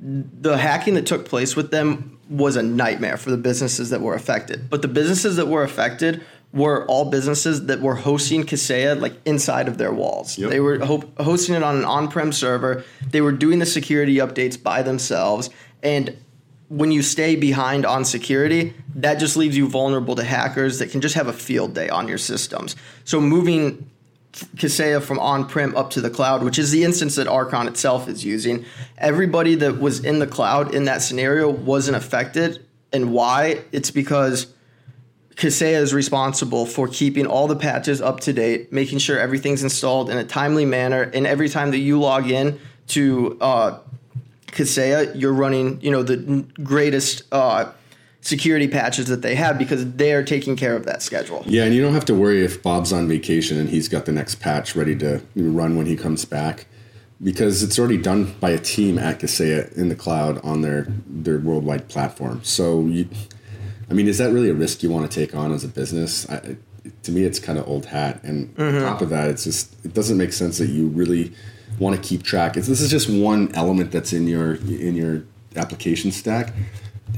the 0.00 0.58
hacking 0.58 0.94
that 0.94 1.06
took 1.06 1.26
place 1.26 1.54
with 1.54 1.70
them 1.70 2.18
was 2.28 2.56
a 2.56 2.62
nightmare 2.64 3.18
for 3.18 3.30
the 3.30 3.36
businesses 3.36 3.90
that 3.90 4.00
were 4.00 4.16
affected. 4.16 4.68
But 4.68 4.82
the 4.82 4.88
businesses 4.88 5.36
that 5.36 5.46
were 5.46 5.62
affected 5.62 6.24
were 6.52 6.84
all 6.86 7.08
businesses 7.08 7.66
that 7.66 7.80
were 7.80 7.94
hosting 7.94 8.42
Kaseya 8.42 9.00
like 9.00 9.14
inside 9.24 9.68
of 9.68 9.78
their 9.78 9.92
walls. 9.92 10.36
Yep. 10.36 10.50
They 10.50 10.58
were 10.58 10.80
ho- 10.80 11.08
hosting 11.20 11.54
it 11.54 11.62
on 11.62 11.76
an 11.76 11.84
on-prem 11.84 12.32
server. 12.32 12.82
They 13.08 13.20
were 13.20 13.30
doing 13.30 13.60
the 13.60 13.66
security 13.66 14.16
updates 14.16 14.60
by 14.60 14.82
themselves 14.82 15.50
and 15.84 16.16
when 16.70 16.92
you 16.92 17.02
stay 17.02 17.34
behind 17.34 17.84
on 17.84 18.04
security, 18.04 18.72
that 18.94 19.16
just 19.16 19.36
leaves 19.36 19.56
you 19.56 19.68
vulnerable 19.68 20.14
to 20.14 20.22
hackers 20.22 20.78
that 20.78 20.92
can 20.92 21.00
just 21.00 21.16
have 21.16 21.26
a 21.26 21.32
field 21.32 21.74
day 21.74 21.88
on 21.88 22.06
your 22.06 22.16
systems. 22.16 22.76
So 23.04 23.20
moving 23.20 23.90
Kaseya 24.54 25.02
from 25.02 25.18
on-prem 25.18 25.76
up 25.76 25.90
to 25.90 26.00
the 26.00 26.10
cloud, 26.10 26.44
which 26.44 26.60
is 26.60 26.70
the 26.70 26.84
instance 26.84 27.16
that 27.16 27.26
Archon 27.26 27.66
itself 27.66 28.08
is 28.08 28.24
using, 28.24 28.64
everybody 28.98 29.56
that 29.56 29.80
was 29.80 30.04
in 30.04 30.20
the 30.20 30.28
cloud 30.28 30.72
in 30.72 30.84
that 30.84 31.02
scenario 31.02 31.50
wasn't 31.50 31.96
affected. 31.96 32.64
And 32.92 33.12
why? 33.12 33.64
It's 33.72 33.90
because 33.90 34.46
Kaseya 35.34 35.80
is 35.80 35.92
responsible 35.92 36.66
for 36.66 36.86
keeping 36.86 37.26
all 37.26 37.48
the 37.48 37.56
patches 37.56 38.00
up 38.00 38.20
to 38.20 38.32
date, 38.32 38.72
making 38.72 39.00
sure 39.00 39.18
everything's 39.18 39.64
installed 39.64 40.08
in 40.08 40.18
a 40.18 40.24
timely 40.24 40.66
manner, 40.66 41.02
and 41.02 41.26
every 41.26 41.48
time 41.48 41.72
that 41.72 41.78
you 41.78 41.98
log 41.98 42.30
in 42.30 42.60
to 42.88 43.36
uh, 43.40 43.80
Kaseya, 44.52 45.18
you're 45.20 45.32
running, 45.32 45.80
you 45.80 45.90
know, 45.90 46.02
the 46.02 46.44
greatest 46.62 47.22
uh, 47.32 47.72
security 48.20 48.68
patches 48.68 49.06
that 49.06 49.22
they 49.22 49.34
have 49.34 49.58
because 49.58 49.90
they're 49.92 50.24
taking 50.24 50.56
care 50.56 50.76
of 50.76 50.84
that 50.86 51.02
schedule. 51.02 51.42
Yeah, 51.46 51.64
and 51.64 51.74
you 51.74 51.82
don't 51.82 51.94
have 51.94 52.04
to 52.06 52.14
worry 52.14 52.44
if 52.44 52.62
Bob's 52.62 52.92
on 52.92 53.08
vacation 53.08 53.58
and 53.58 53.68
he's 53.68 53.88
got 53.88 54.06
the 54.06 54.12
next 54.12 54.36
patch 54.36 54.76
ready 54.76 54.96
to 54.98 55.22
run 55.34 55.76
when 55.76 55.86
he 55.86 55.96
comes 55.96 56.24
back 56.24 56.66
because 57.22 57.62
it's 57.62 57.78
already 57.78 57.98
done 57.98 58.34
by 58.40 58.50
a 58.50 58.58
team 58.58 58.98
at 58.98 59.20
Kaseya 59.20 59.76
in 59.76 59.88
the 59.88 59.94
cloud 59.94 60.42
on 60.44 60.62
their 60.62 60.86
their 61.06 61.38
worldwide 61.38 61.88
platform. 61.88 62.42
So 62.44 62.86
you 62.86 63.08
I 63.90 63.94
mean, 63.94 64.06
is 64.06 64.18
that 64.18 64.32
really 64.32 64.50
a 64.50 64.54
risk 64.54 64.82
you 64.82 64.90
want 64.90 65.10
to 65.10 65.14
take 65.14 65.34
on 65.34 65.52
as 65.52 65.64
a 65.64 65.68
business? 65.68 66.28
I, 66.30 66.56
to 67.02 67.12
me, 67.12 67.24
it's 67.24 67.38
kind 67.38 67.58
of 67.58 67.68
old 67.68 67.86
hat. 67.86 68.22
And 68.22 68.54
mm-hmm. 68.54 68.76
on 68.76 68.82
top 68.82 69.02
of 69.02 69.10
that, 69.10 69.28
it's 69.28 69.44
just 69.44 69.84
it 69.84 69.92
doesn't 69.92 70.16
make 70.16 70.32
sense 70.32 70.58
that 70.58 70.68
you 70.68 70.88
really 70.88 71.32
want 71.80 72.00
to 72.00 72.08
keep 72.08 72.22
track. 72.22 72.56
It's, 72.56 72.68
this 72.68 72.80
is 72.80 72.90
just 72.90 73.10
one 73.10 73.52
element 73.54 73.90
that's 73.90 74.12
in 74.12 74.28
your 74.28 74.54
in 74.54 74.94
your 74.94 75.24
application 75.56 76.12
stack. 76.12 76.52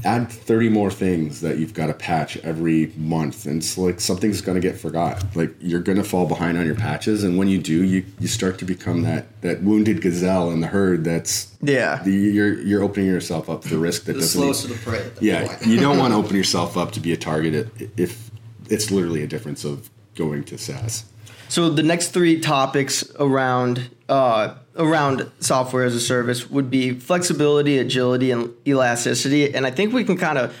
Add 0.03 0.29
30 0.31 0.69
more 0.69 0.89
things 0.89 1.41
that 1.41 1.59
you've 1.59 1.75
got 1.75 1.85
to 1.85 1.93
patch 1.93 2.35
every 2.37 2.91
month 2.97 3.45
and 3.45 3.57
it's 3.57 3.77
like 3.77 4.01
something's 4.01 4.41
going 4.41 4.59
to 4.59 4.67
get 4.67 4.77
forgot. 4.77 5.23
Like 5.35 5.53
you're 5.59 5.81
going 5.81 5.99
to 5.99 6.03
fall 6.03 6.25
behind 6.25 6.57
on 6.57 6.65
your 6.65 6.75
patches 6.75 7.23
and 7.23 7.37
when 7.37 7.47
you 7.47 7.59
do 7.59 7.83
you 7.83 8.03
you 8.19 8.27
start 8.27 8.57
to 8.59 8.65
become 8.65 9.03
that 9.03 9.41
that 9.41 9.61
wounded 9.61 10.01
gazelle 10.01 10.49
in 10.49 10.61
the 10.61 10.67
herd 10.67 11.03
that's 11.03 11.55
yeah. 11.61 12.01
the, 12.03 12.11
you're 12.11 12.59
you're 12.61 12.81
opening 12.81 13.07
yourself 13.07 13.49
up 13.49 13.61
to 13.61 13.69
the 13.69 13.77
risk 13.77 14.05
that 14.05 14.13
the 14.13 14.19
doesn't 14.19 14.41
slowest 14.41 14.63
of 14.65 14.71
the 14.71 14.77
prey 14.77 15.11
yeah 15.21 15.57
you 15.65 15.79
don't 15.79 15.97
want 15.99 16.11
to 16.11 16.17
open 16.17 16.35
yourself 16.35 16.75
up 16.75 16.91
to 16.91 16.99
be 16.99 17.13
a 17.13 17.17
target 17.17 17.69
if 17.95 18.31
it's 18.69 18.89
literally 18.89 19.21
a 19.21 19.27
difference 19.27 19.63
of 19.63 19.89
going 20.15 20.43
to 20.45 20.57
SaaS 20.57 21.05
so 21.49 21.69
the 21.69 21.83
next 21.83 22.09
three 22.09 22.39
topics 22.39 23.09
around 23.19 23.89
uh, 24.09 24.55
around 24.75 25.29
software 25.39 25.83
as 25.83 25.95
a 25.95 25.99
service 25.99 26.49
would 26.49 26.69
be 26.69 26.93
flexibility, 26.99 27.77
agility, 27.77 28.31
and 28.31 28.51
elasticity. 28.67 29.53
And 29.53 29.65
I 29.65 29.71
think 29.71 29.93
we 29.93 30.03
can 30.03 30.17
kind 30.17 30.37
of 30.37 30.55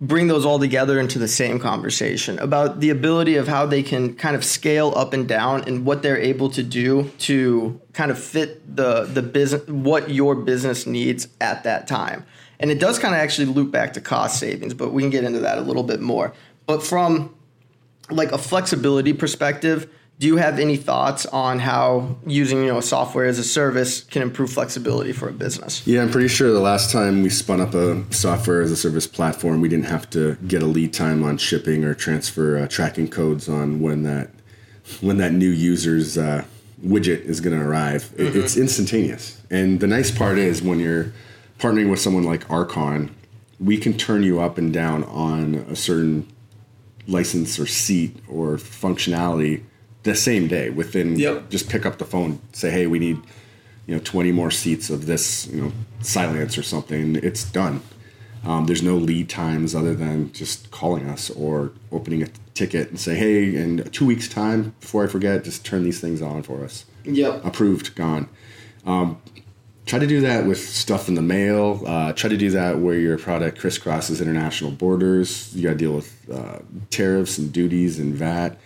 bring 0.00 0.26
those 0.26 0.44
all 0.44 0.58
together 0.58 0.98
into 0.98 1.16
the 1.16 1.28
same 1.28 1.60
conversation 1.60 2.36
about 2.40 2.80
the 2.80 2.90
ability 2.90 3.36
of 3.36 3.46
how 3.46 3.64
they 3.64 3.84
can 3.84 4.14
kind 4.16 4.34
of 4.34 4.44
scale 4.44 4.92
up 4.96 5.12
and 5.12 5.28
down 5.28 5.62
and 5.68 5.86
what 5.86 6.02
they're 6.02 6.18
able 6.18 6.50
to 6.50 6.62
do 6.62 7.08
to 7.18 7.80
kind 7.92 8.10
of 8.10 8.18
fit 8.18 8.76
the 8.76 9.04
the 9.04 9.22
business 9.22 9.66
what 9.68 10.10
your 10.10 10.34
business 10.34 10.86
needs 10.86 11.28
at 11.40 11.62
that 11.62 11.86
time. 11.86 12.26
And 12.58 12.70
it 12.70 12.80
does 12.80 12.98
kind 12.98 13.14
of 13.14 13.20
actually 13.20 13.46
loop 13.46 13.70
back 13.70 13.92
to 13.94 14.00
cost 14.00 14.38
savings, 14.38 14.74
but 14.74 14.92
we 14.92 15.02
can 15.02 15.10
get 15.10 15.24
into 15.24 15.40
that 15.40 15.58
a 15.58 15.62
little 15.62 15.82
bit 15.82 16.00
more. 16.00 16.32
But 16.66 16.82
from 16.82 17.34
like 18.10 18.32
a 18.32 18.38
flexibility 18.38 19.12
perspective, 19.12 19.88
do 20.22 20.28
you 20.28 20.36
have 20.36 20.60
any 20.60 20.76
thoughts 20.76 21.26
on 21.26 21.58
how 21.58 22.14
using 22.24 22.58
you 22.58 22.68
know 22.68 22.80
software 22.80 23.24
as 23.24 23.40
a 23.40 23.44
service 23.44 24.02
can 24.04 24.22
improve 24.22 24.52
flexibility 24.52 25.10
for 25.10 25.28
a 25.28 25.32
business? 25.32 25.84
Yeah, 25.84 26.00
I'm 26.00 26.12
pretty 26.12 26.28
sure 26.28 26.52
the 26.52 26.60
last 26.60 26.92
time 26.92 27.24
we 27.24 27.28
spun 27.28 27.60
up 27.60 27.74
a 27.74 28.04
software 28.14 28.62
as 28.62 28.70
a 28.70 28.76
service 28.76 29.08
platform, 29.08 29.60
we 29.60 29.68
didn't 29.68 29.86
have 29.86 30.08
to 30.10 30.36
get 30.46 30.62
a 30.62 30.66
lead 30.66 30.92
time 30.92 31.24
on 31.24 31.38
shipping 31.38 31.82
or 31.82 31.92
transfer 31.92 32.56
uh, 32.56 32.68
tracking 32.68 33.08
codes 33.08 33.48
on 33.48 33.80
when 33.80 34.04
that 34.04 34.30
when 35.00 35.16
that 35.16 35.32
new 35.32 35.50
user's 35.50 36.16
uh, 36.16 36.44
widget 36.86 37.22
is 37.22 37.40
going 37.40 37.58
to 37.58 37.64
arrive. 37.64 38.04
Mm-hmm. 38.16 38.38
It's 38.38 38.56
instantaneous, 38.56 39.42
and 39.50 39.80
the 39.80 39.88
nice 39.88 40.12
part 40.12 40.38
is 40.38 40.62
when 40.62 40.78
you're 40.78 41.12
partnering 41.58 41.90
with 41.90 41.98
someone 41.98 42.22
like 42.22 42.48
Archon, 42.48 43.12
we 43.58 43.76
can 43.76 43.94
turn 43.94 44.22
you 44.22 44.40
up 44.40 44.56
and 44.56 44.72
down 44.72 45.02
on 45.02 45.56
a 45.68 45.74
certain 45.74 46.32
license 47.08 47.58
or 47.58 47.66
seat 47.66 48.16
or 48.28 48.54
functionality 48.54 49.64
the 50.02 50.14
same 50.14 50.48
day 50.48 50.70
within 50.70 51.18
yep. 51.18 51.48
just 51.48 51.68
pick 51.68 51.86
up 51.86 51.98
the 51.98 52.04
phone 52.04 52.40
say 52.52 52.70
hey 52.70 52.86
we 52.86 52.98
need 52.98 53.18
you 53.86 53.94
know 53.94 54.00
20 54.00 54.32
more 54.32 54.50
seats 54.50 54.90
of 54.90 55.06
this 55.06 55.46
you 55.48 55.60
know 55.60 55.72
silence 56.00 56.56
or 56.58 56.62
something. 56.62 57.16
It's 57.16 57.44
done. 57.44 57.82
Um, 58.44 58.66
there's 58.66 58.82
no 58.82 58.96
lead 58.96 59.28
times 59.28 59.74
other 59.74 59.94
than 59.94 60.32
just 60.32 60.70
calling 60.72 61.08
us 61.08 61.30
or 61.30 61.72
opening 61.92 62.22
a 62.22 62.26
ticket 62.54 62.90
and 62.90 62.98
say 62.98 63.14
hey 63.14 63.54
in 63.54 63.84
two 63.92 64.04
weeks 64.04 64.28
time 64.28 64.74
before 64.80 65.04
i 65.04 65.06
forget 65.06 65.42
just 65.42 65.64
turn 65.64 65.84
these 65.84 66.00
things 66.00 66.20
on 66.20 66.42
for 66.42 66.64
us. 66.64 66.84
Yep. 67.04 67.44
Approved 67.44 67.94
gone. 67.94 68.28
Um, 68.84 69.20
try 69.86 69.98
to 69.98 70.06
do 70.06 70.20
that 70.20 70.46
with 70.46 70.58
stuff 70.58 71.08
in 71.08 71.14
the 71.14 71.22
mail. 71.22 71.82
Uh, 71.86 72.12
try 72.12 72.30
to 72.30 72.36
do 72.36 72.50
that 72.50 72.78
where 72.78 72.98
your 72.98 73.18
product 73.18 73.58
crisscrosses 73.58 74.20
international 74.20 74.70
borders. 74.70 75.54
You 75.54 75.62
got 75.64 75.70
to 75.70 75.76
deal 75.76 75.92
with 75.92 76.30
uh, 76.32 76.58
tariffs 76.90 77.38
and 77.38 77.52
duties 77.52 77.98
and 77.98 78.14
vat 78.14 78.56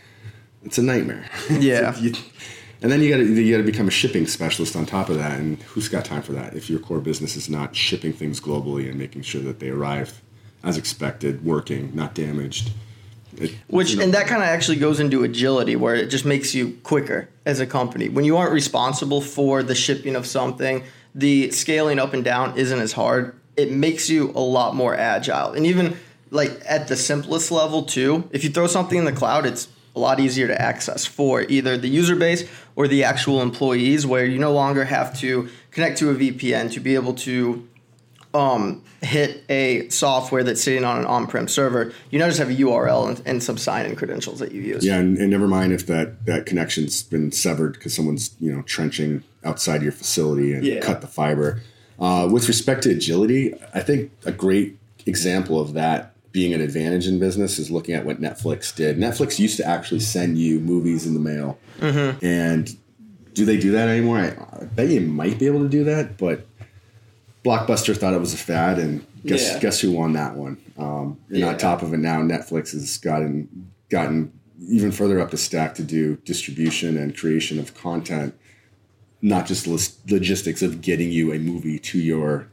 it's 0.67 0.79
a 0.79 0.83
nightmare. 0.83 1.25
Yeah. 1.51 1.97
you, 1.97 2.13
and 2.83 2.93
then 2.93 3.01
you 3.01 3.11
got 3.11 3.17
to 3.19 3.25
you 3.25 3.53
got 3.57 3.65
to 3.65 3.71
become 3.71 3.89
a 3.89 3.93
shipping 3.93 4.27
specialist 4.27 4.77
on 4.77 4.85
top 4.85 5.09
of 5.09 5.17
that, 5.17 5.39
and 5.39 5.63
who's 5.63 5.89
got 5.89 6.05
time 6.05 6.23
for 6.23 6.33
that 6.33 6.55
if 6.55 6.69
your 6.69 6.79
core 6.79 7.01
business 7.01 7.37
is 7.37 7.49
not 7.49 7.75
shipping 7.75 8.13
things 8.13 8.41
globally 8.41 8.89
and 8.89 8.99
making 8.99 9.23
sure 9.23 9.41
that 9.41 9.61
they 9.61 9.71
arrive 9.71 10.21
as 10.63 10.77
expected, 10.77 11.45
working, 11.45 11.95
not 11.95 12.15
damaged. 12.15 12.73
It, 13.39 13.57
Which 13.69 13.91
you 13.91 13.97
know, 13.99 14.05
and 14.05 14.15
that 14.15 14.27
kind 14.27 14.43
of 14.43 14.49
actually 14.49 14.79
goes 14.79 15.01
into 15.01 15.25
agility, 15.25 15.77
where 15.77 15.95
it 15.95 16.09
just 16.09 16.25
makes 16.25 16.55
you 16.55 16.79
quicker 16.83 17.29
as 17.45 17.61
a 17.61 17.67
company. 17.67 18.09
When 18.09 18.25
you 18.25 18.37
aren't 18.37 18.53
responsible 18.53 19.21
for 19.21 19.63
the 19.63 19.75
shipping 19.75 20.17
of 20.17 20.27
something, 20.27 20.83
the 21.15 21.51
scaling 21.53 21.99
up 21.99 22.13
and 22.13 22.25
down 22.25 22.59
isn't 22.59 22.79
as 22.79 22.93
hard. 22.93 23.39
It 23.57 23.73
makes 23.73 24.11
you 24.11 24.33
a 24.35 24.41
lot 24.41 24.75
more 24.75 24.95
agile, 24.95 25.53
and 25.53 25.65
even 25.65 25.97
like 26.31 26.61
at 26.69 26.89
the 26.89 26.97
simplest 26.97 27.51
level 27.51 27.85
too. 27.85 28.29
If 28.33 28.45
you 28.45 28.51
throw 28.51 28.67
something 28.67 28.99
in 28.99 29.05
the 29.05 29.13
cloud, 29.13 29.47
it's 29.47 29.69
a 29.97 29.99
lot 29.99 30.21
easier 30.21 30.47
to 30.47 30.61
access 30.61 31.07
for 31.07 31.43
either 31.43 31.77
the 31.79 31.89
user 31.89 32.15
base 32.15 32.49
or 32.77 32.87
the 32.87 33.03
actual 33.03 33.41
employees, 33.41 34.07
where 34.07 34.27
you 34.27 34.39
no 34.39 34.53
longer 34.53 34.85
have 34.85 35.19
to 35.21 35.49
connect 35.71 35.99
to 35.99 36.11
a 36.11 36.15
VPN 36.15 36.71
to 36.73 36.81
be 36.81 36.95
able 36.95 37.15
to 37.15 37.67
um, 38.35 38.85
hit 39.01 39.45
a 39.49 39.89
software 39.89 40.45
that's 40.45 40.63
sitting 40.63 40.85
on 40.85 40.99
an 40.99 41.07
on-prem 41.07 41.49
server. 41.49 41.93
You 42.11 42.19
now 42.19 42.27
just 42.27 42.39
have 42.39 42.51
a 42.51 42.55
URL 42.55 43.09
and, 43.09 43.23
and 43.25 43.43
some 43.43 43.57
sign-in 43.57 43.97
credentials 43.97 44.39
that 44.41 44.53
you 44.53 44.61
use. 44.61 44.85
Yeah, 44.85 44.97
and, 44.97 45.17
and 45.17 45.31
never 45.31 45.49
mind 45.49 45.73
if 45.73 45.87
that 45.87 46.27
that 46.27 46.47
connection's 46.47 47.03
been 47.03 47.33
severed 47.33 47.73
because 47.75 47.95
someone's 47.95 48.37
you 48.39 48.55
know 48.55 48.63
trenching 48.63 49.25
outside 49.45 49.83
your 49.83 49.93
facility 49.93 50.53
and 50.53 50.65
yeah. 50.65 50.81
cut 50.81 51.01
the 51.01 51.07
fiber. 51.07 51.63
Uh, 51.99 52.29
with 52.31 52.47
respect 52.49 52.83
to 52.83 52.91
agility, 52.91 53.55
I 53.73 53.81
think 53.81 54.13
a 54.27 54.33
great 54.33 54.77
example 55.07 55.59
of 55.59 55.73
that 55.73 56.16
being 56.37 56.53
an 56.53 56.61
advantage 56.61 57.09
in 57.09 57.19
business 57.19 57.59
is 57.59 57.71
looking 57.71 57.95
at 57.95 58.05
what 58.05 58.21
Netflix 58.21 58.77
did. 58.77 58.99
Netflix 58.99 59.39
used 59.39 59.57
to 59.57 59.65
actually 59.65 60.01
send 60.01 60.37
you 60.37 60.61
movies 60.61 61.07
in 61.07 61.15
the 61.15 61.19
mail, 61.19 61.59
mm-hmm. 61.79 62.23
and 62.23 62.77
do 63.33 63.47
they 63.47 63.57
do 63.57 63.73
that 63.73 63.89
anymore? 63.89 64.19
I, 64.19 64.37
I, 64.61 64.65
bet 64.67 64.91
you 64.91 65.01
might 65.01 65.39
be 65.39 65.47
able 65.47 65.61
to 65.61 65.69
do 65.71 65.85
that, 65.85 66.19
but 66.19 66.47
Blockbuster 67.43 67.97
thought 67.97 68.13
it 68.13 68.21
was 68.21 68.35
a 68.35 68.37
fad, 68.37 68.79
and 68.79 69.07
guess 69.25 69.51
yeah. 69.51 69.61
guess 69.61 69.81
who 69.81 69.93
won 69.93 70.13
that 70.13 70.35
one? 70.35 70.59
Um, 70.77 71.19
and 71.31 71.39
yeah. 71.39 71.49
on 71.49 71.57
top 71.57 71.81
of 71.81 71.95
it, 71.95 72.01
now 72.01 72.21
Netflix 72.21 72.73
has 72.73 72.99
gotten 72.99 73.73
gotten 73.89 74.31
even 74.69 74.93
further 74.93 75.19
up 75.21 75.31
the 75.31 75.39
stack 75.39 75.75
to 75.77 75.83
do 75.83 76.17
distribution 76.27 76.99
and 76.99 77.17
creation 77.17 77.59
of 77.59 77.73
content, 77.73 78.39
not 79.23 79.47
just 79.47 79.67
logistics 79.67 80.61
of 80.61 80.83
getting 80.83 81.11
you 81.11 81.33
a 81.33 81.39
movie 81.39 81.79
to 81.79 81.99
your 81.99 82.47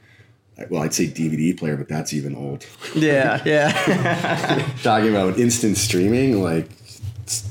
well, 0.70 0.84
I'd 0.84 0.94
say 0.94 1.08
DVD 1.08 1.58
player, 1.58 1.78
but 1.78 1.88
that's 1.88 2.14
even 2.14 2.36
old. 2.36 2.66
Yeah, 2.96 3.42
yeah. 3.46 4.72
Talking 4.84 5.10
about 5.10 5.40
instant 5.40 5.78
streaming, 5.78 6.42
like 6.42 6.70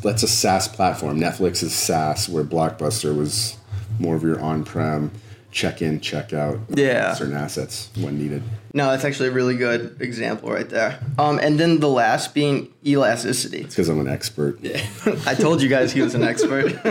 that's 0.02 0.22
a 0.22 0.28
SaaS 0.28 0.68
platform. 0.68 1.18
Netflix 1.18 1.62
is 1.62 1.74
SaaS, 1.74 2.28
where 2.28 2.44
Blockbuster 2.44 3.16
was 3.16 3.56
more 3.98 4.14
of 4.14 4.22
your 4.22 4.40
on-prem 4.40 5.10
check 5.52 5.82
in, 5.82 6.00
check 6.00 6.32
out. 6.32 6.58
Yeah. 6.70 7.14
certain 7.14 7.36
assets 7.36 7.90
when 8.00 8.18
needed. 8.18 8.42
no, 8.74 8.90
that's 8.90 9.04
actually 9.04 9.28
a 9.28 9.32
really 9.32 9.54
good 9.54 10.00
example 10.00 10.50
right 10.50 10.68
there. 10.68 10.98
Um, 11.18 11.38
and 11.38 11.60
then 11.60 11.78
the 11.78 11.88
last 11.90 12.34
being 12.34 12.72
elasticity. 12.86 13.58
It's 13.60 13.74
because 13.74 13.88
I'm 13.90 14.00
an 14.00 14.08
expert. 14.08 14.58
I 15.26 15.34
told 15.34 15.60
you 15.62 15.68
guys 15.68 15.92
he 15.92 16.00
was 16.00 16.14
an 16.14 16.22
expert. 16.22 16.74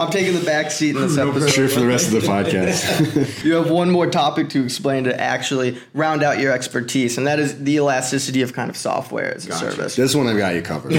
I'm 0.00 0.10
taking 0.10 0.32
the 0.38 0.44
back 0.44 0.70
seat 0.70 0.96
in 0.96 1.02
this 1.02 1.18
episode. 1.18 1.50
Sure 1.50 1.68
for 1.68 1.80
the 1.80 1.86
rest 1.86 2.06
of 2.12 2.20
the 2.20 2.26
podcast. 2.26 3.44
You 3.44 3.54
have 3.54 3.70
one 3.70 3.90
more 3.90 4.06
topic 4.08 4.48
to 4.50 4.64
explain 4.64 5.04
to 5.04 5.20
actually 5.20 5.76
round 5.94 6.22
out 6.22 6.38
your 6.38 6.52
expertise, 6.52 7.18
and 7.18 7.26
that 7.26 7.38
is 7.38 7.62
the 7.62 7.74
elasticity 7.76 8.40
of 8.42 8.52
kind 8.52 8.70
of 8.70 8.76
software 8.76 9.34
as 9.34 9.46
a 9.46 9.52
service. 9.52 9.96
This 9.96 10.14
one 10.14 10.26
I've 10.28 10.38
got 10.38 10.54
you 10.54 10.62
covered. 10.62 10.94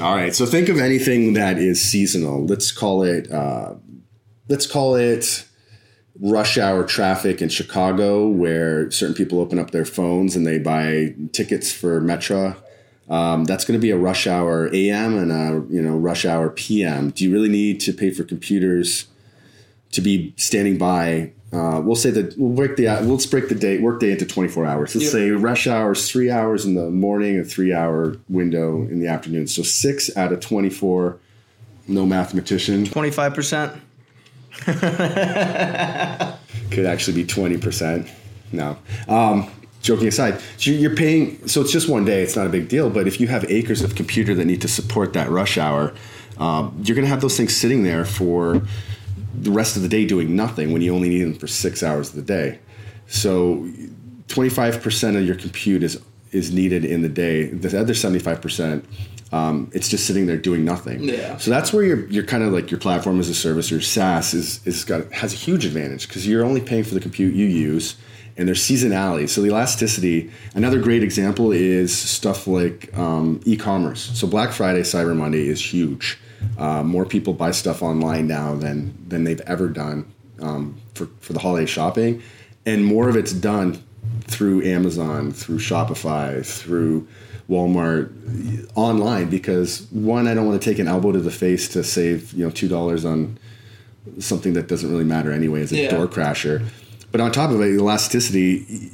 All 0.00 0.14
right. 0.14 0.34
So 0.34 0.44
think 0.44 0.68
of 0.68 0.78
anything 0.78 1.32
that 1.34 1.58
is 1.58 1.80
seasonal. 1.82 2.44
Let's 2.44 2.70
call 2.70 3.02
it. 3.02 3.30
Uh, 3.32 3.74
let's 4.48 4.66
call 4.66 4.96
it 4.96 5.46
rush 6.20 6.58
hour 6.58 6.84
traffic 6.84 7.40
in 7.40 7.48
Chicago, 7.48 8.28
where 8.28 8.90
certain 8.90 9.14
people 9.14 9.40
open 9.40 9.58
up 9.58 9.70
their 9.70 9.84
phones 9.84 10.36
and 10.36 10.46
they 10.46 10.58
buy 10.58 11.14
tickets 11.32 11.72
for 11.72 12.00
Metro. 12.00 12.56
Um, 13.08 13.44
that's 13.44 13.64
going 13.64 13.78
to 13.78 13.82
be 13.82 13.90
a 13.90 13.96
rush 13.96 14.26
hour 14.26 14.68
AM 14.72 15.16
and 15.18 15.32
a 15.32 15.66
you 15.74 15.82
know 15.82 15.96
rush 15.96 16.24
hour 16.24 16.48
PM. 16.50 17.10
Do 17.10 17.24
you 17.24 17.32
really 17.32 17.48
need 17.48 17.80
to 17.80 17.92
pay 17.92 18.10
for 18.10 18.24
computers 18.24 19.06
to 19.92 20.00
be 20.00 20.32
standing 20.36 20.78
by? 20.78 21.32
Uh, 21.52 21.82
we'll 21.84 21.96
say 21.96 22.10
that 22.10 22.34
we'll 22.38 22.54
break 22.54 22.76
the 22.76 22.86
let's 23.02 23.26
break 23.26 23.48
the 23.50 23.54
day 23.54 23.78
work 23.78 24.00
day 24.00 24.12
into 24.12 24.24
24 24.24 24.64
hours. 24.64 24.94
Let's 24.94 25.04
Yep. 25.06 25.12
say 25.12 25.30
rush 25.32 25.66
hours 25.66 26.10
three 26.10 26.30
hours 26.30 26.64
in 26.64 26.74
the 26.74 26.88
morning, 26.90 27.38
a 27.38 27.44
three 27.44 27.74
hour 27.74 28.16
window 28.28 28.82
in 28.82 29.00
the 29.00 29.08
afternoon. 29.08 29.46
So 29.48 29.62
six 29.62 30.14
out 30.16 30.32
of 30.32 30.40
24. 30.40 31.18
No 31.88 32.06
mathematician 32.06 32.84
Twenty-five 32.86 33.34
percent. 33.34 33.72
could 36.70 36.86
actually 36.86 37.22
be 37.22 37.24
20%. 37.24 38.10
No. 38.52 38.76
Um, 39.08 39.50
joking 39.82 40.08
aside, 40.08 40.40
you're 40.58 40.94
paying, 40.94 41.46
so 41.48 41.60
it's 41.60 41.72
just 41.72 41.88
one 41.88 42.04
day, 42.04 42.22
it's 42.22 42.36
not 42.36 42.46
a 42.46 42.50
big 42.50 42.68
deal. 42.68 42.90
But 42.90 43.06
if 43.06 43.20
you 43.20 43.28
have 43.28 43.44
acres 43.50 43.82
of 43.82 43.94
computer 43.94 44.34
that 44.34 44.44
need 44.44 44.60
to 44.62 44.68
support 44.68 45.12
that 45.14 45.30
rush 45.30 45.58
hour, 45.58 45.94
um, 46.38 46.74
you're 46.82 46.94
going 46.94 47.04
to 47.04 47.10
have 47.10 47.20
those 47.20 47.36
things 47.36 47.56
sitting 47.56 47.82
there 47.82 48.04
for 48.04 48.62
the 49.34 49.50
rest 49.50 49.76
of 49.76 49.82
the 49.82 49.88
day 49.88 50.06
doing 50.06 50.36
nothing 50.36 50.72
when 50.72 50.82
you 50.82 50.94
only 50.94 51.08
need 51.08 51.22
them 51.22 51.34
for 51.34 51.46
six 51.46 51.82
hours 51.82 52.10
of 52.10 52.16
the 52.16 52.22
day. 52.22 52.58
So 53.06 53.66
25% 54.28 55.16
of 55.16 55.26
your 55.26 55.36
compute 55.36 55.82
is, 55.82 56.00
is 56.32 56.52
needed 56.52 56.84
in 56.84 57.02
the 57.02 57.08
day. 57.08 57.46
The 57.46 57.78
other 57.78 57.94
75%, 57.94 58.84
um, 59.32 59.70
it's 59.72 59.88
just 59.88 60.06
sitting 60.06 60.26
there 60.26 60.36
doing 60.36 60.64
nothing. 60.64 61.04
Yeah. 61.04 61.36
So 61.36 61.50
that's 61.50 61.72
where 61.72 61.84
you're, 61.84 62.06
you're 62.08 62.24
kind 62.24 62.42
of 62.42 62.52
like 62.52 62.70
your 62.70 62.80
platform 62.80 63.20
as 63.20 63.28
a 63.28 63.34
service, 63.34 63.70
your 63.70 63.80
SaaS 63.80 64.34
is, 64.34 64.66
is 64.66 64.84
got, 64.84 65.12
has 65.12 65.32
a 65.32 65.36
huge 65.36 65.64
advantage 65.64 66.08
because 66.08 66.26
you're 66.26 66.44
only 66.44 66.60
paying 66.60 66.84
for 66.84 66.94
the 66.94 67.00
compute 67.00 67.34
you 67.34 67.46
use 67.46 67.96
and 68.36 68.48
there's 68.48 68.62
seasonality. 68.62 69.28
So 69.28 69.42
the 69.42 69.48
elasticity, 69.48 70.30
another 70.54 70.80
great 70.80 71.02
example 71.02 71.52
is 71.52 71.96
stuff 71.96 72.46
like 72.46 72.96
um, 72.96 73.40
e-commerce. 73.44 74.10
So 74.18 74.26
Black 74.26 74.52
Friday, 74.52 74.82
Cyber 74.82 75.16
Monday 75.16 75.48
is 75.48 75.72
huge. 75.72 76.18
Uh, 76.58 76.82
more 76.82 77.04
people 77.04 77.34
buy 77.34 77.50
stuff 77.50 77.82
online 77.82 78.26
now 78.26 78.54
than 78.54 78.94
than 79.06 79.24
they've 79.24 79.40
ever 79.42 79.68
done 79.68 80.12
um, 80.40 80.80
for 80.94 81.06
for 81.20 81.32
the 81.32 81.38
holiday 81.38 81.66
shopping, 81.66 82.20
and 82.66 82.84
more 82.84 83.08
of 83.08 83.14
it's 83.16 83.32
done 83.32 83.82
through 84.22 84.62
Amazon, 84.64 85.32
through 85.32 85.58
Shopify, 85.58 86.44
through 86.44 87.06
Walmart 87.50 88.10
online 88.76 89.28
because 89.28 89.86
one, 89.90 90.26
I 90.26 90.34
don't 90.34 90.46
want 90.46 90.60
to 90.62 90.70
take 90.70 90.78
an 90.78 90.88
elbow 90.88 91.12
to 91.12 91.20
the 91.20 91.30
face 91.30 91.68
to 91.70 91.82
save 91.84 92.32
you 92.32 92.44
know 92.44 92.50
two 92.50 92.68
dollars 92.68 93.04
on 93.04 93.38
something 94.18 94.52
that 94.54 94.68
doesn't 94.68 94.90
really 94.90 95.04
matter 95.04 95.32
anyway 95.32 95.62
as 95.62 95.72
a 95.72 95.76
Yeah. 95.76 95.90
door 95.90 96.06
crasher. 96.08 96.62
But 97.10 97.20
on 97.20 97.30
top 97.30 97.50
of 97.50 97.60
it, 97.60 97.74
elasticity, 97.74 98.90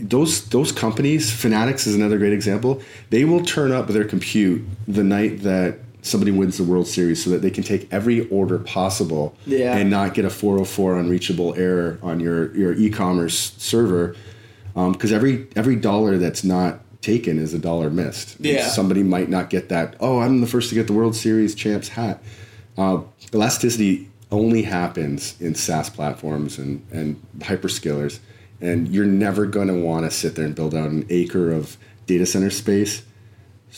those 0.00 0.44
those 0.48 0.72
companies, 0.72 1.30
Fanatics 1.30 1.86
is 1.86 1.94
another 1.94 2.18
great 2.18 2.32
example. 2.32 2.80
They 3.10 3.24
will 3.24 3.44
turn 3.44 3.70
up 3.72 3.88
their 3.88 4.04
compute 4.04 4.62
the 4.86 5.04
night 5.04 5.42
that 5.42 5.78
somebody 6.02 6.30
wins 6.32 6.56
the 6.56 6.64
World 6.64 6.86
Series 6.86 7.22
so 7.22 7.28
that 7.30 7.42
they 7.42 7.50
can 7.50 7.64
take 7.64 7.86
every 7.92 8.26
order 8.28 8.58
possible 8.58 9.34
Yeah. 9.46 9.76
and 9.76 9.90
not 9.90 10.14
get 10.14 10.24
a 10.24 10.30
404 10.30 10.96
unreachable 10.98 11.54
error 11.56 11.98
on 12.02 12.20
your, 12.20 12.54
your 12.56 12.72
e-commerce 12.74 13.52
server 13.58 14.14
because 14.92 15.12
every 15.12 15.48
every 15.56 15.76
dollar 15.76 16.18
that's 16.18 16.44
not 16.44 16.80
taken 17.00 17.38
is 17.38 17.54
a 17.54 17.58
dollar 17.58 17.90
missed. 17.90 18.36
Yeah. 18.40 18.68
Somebody 18.68 19.02
might 19.02 19.28
not 19.28 19.50
get 19.50 19.68
that. 19.68 19.96
Oh, 20.00 20.20
I'm 20.20 20.40
the 20.40 20.46
first 20.46 20.68
to 20.70 20.74
get 20.74 20.86
the 20.86 20.92
World 20.92 21.14
Series 21.16 21.54
champs 21.54 21.88
hat. 21.88 22.22
Uh, 22.76 23.02
elasticity 23.34 24.08
only 24.30 24.62
happens 24.62 25.40
in 25.40 25.54
SaaS 25.54 25.90
platforms 25.90 26.58
and, 26.58 26.86
and 26.92 27.20
hyperscalers. 27.38 28.18
And 28.60 28.88
you're 28.88 29.06
never 29.06 29.46
going 29.46 29.68
to 29.68 29.74
want 29.74 30.04
to 30.04 30.10
sit 30.10 30.34
there 30.34 30.44
and 30.44 30.54
build 30.54 30.74
out 30.74 30.90
an 30.90 31.06
acre 31.10 31.52
of 31.52 31.76
data 32.06 32.26
center 32.26 32.50
space 32.50 33.02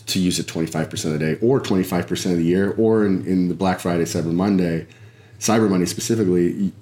to 0.06 0.18
use 0.18 0.38
it 0.38 0.46
25% 0.46 1.04
of 1.04 1.12
the 1.12 1.18
day 1.18 1.38
or 1.42 1.60
25% 1.60 2.30
of 2.30 2.36
the 2.36 2.44
year 2.44 2.72
or 2.72 3.04
in, 3.04 3.24
in 3.26 3.48
the 3.48 3.54
Black 3.54 3.80
Friday, 3.80 4.04
Cyber 4.04 4.32
Monday, 4.32 4.86
Cyber 5.38 5.68
Monday 5.68 5.86
specifically, 5.86 6.72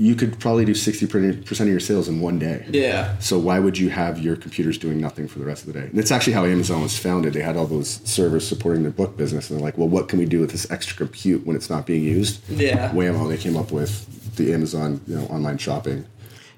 you 0.00 0.14
could 0.14 0.40
probably 0.40 0.64
do 0.64 0.72
60% 0.72 1.60
of 1.60 1.68
your 1.68 1.78
sales 1.78 2.08
in 2.08 2.22
one 2.22 2.38
day. 2.38 2.64
Yeah. 2.70 3.18
So 3.18 3.38
why 3.38 3.58
would 3.58 3.76
you 3.76 3.90
have 3.90 4.18
your 4.18 4.34
computers 4.34 4.78
doing 4.78 4.98
nothing 4.98 5.28
for 5.28 5.38
the 5.38 5.44
rest 5.44 5.66
of 5.66 5.74
the 5.74 5.78
day? 5.78 5.88
And 5.88 5.98
it's 5.98 6.10
actually 6.10 6.32
how 6.32 6.46
Amazon 6.46 6.80
was 6.80 6.98
founded. 6.98 7.34
They 7.34 7.42
had 7.42 7.54
all 7.54 7.66
those 7.66 8.00
servers 8.04 8.48
supporting 8.48 8.82
their 8.82 8.92
book 8.92 9.18
business, 9.18 9.50
and 9.50 9.58
they're 9.58 9.64
like, 9.64 9.76
"Well, 9.76 9.88
what 9.88 10.08
can 10.08 10.18
we 10.18 10.24
do 10.24 10.40
with 10.40 10.52
this 10.52 10.70
extra 10.70 10.96
compute 10.96 11.46
when 11.46 11.54
it's 11.54 11.68
not 11.68 11.84
being 11.84 12.02
used?" 12.02 12.40
Yeah. 12.48 12.90
Whammo! 12.92 13.28
They 13.28 13.36
came 13.36 13.58
up 13.58 13.72
with 13.72 14.36
the 14.36 14.54
Amazon, 14.54 15.02
you 15.06 15.16
know, 15.16 15.26
online 15.26 15.58
shopping. 15.58 16.06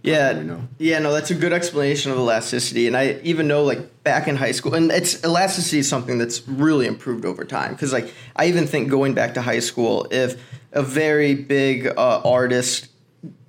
Yeah, 0.02 0.40
know. 0.40 0.60
yeah, 0.78 1.00
no, 1.00 1.12
that's 1.12 1.32
a 1.32 1.34
good 1.34 1.52
explanation 1.52 2.12
of 2.12 2.18
elasticity, 2.18 2.86
and 2.86 2.96
I 2.96 3.18
even 3.24 3.48
know 3.48 3.64
like 3.64 4.04
back 4.04 4.28
in 4.28 4.36
high 4.36 4.52
school, 4.52 4.74
and 4.74 4.92
it's 4.92 5.24
elasticity 5.24 5.78
is 5.78 5.88
something 5.88 6.16
that's 6.16 6.46
really 6.46 6.86
improved 6.86 7.24
over 7.24 7.44
time. 7.44 7.72
Because 7.72 7.92
like 7.92 8.14
I 8.36 8.46
even 8.46 8.68
think 8.68 8.88
going 8.88 9.14
back 9.14 9.34
to 9.34 9.42
high 9.42 9.60
school, 9.60 10.06
if 10.12 10.40
a 10.72 10.82
very 10.82 11.34
big 11.34 11.86
uh, 11.86 12.20
artist 12.24 12.88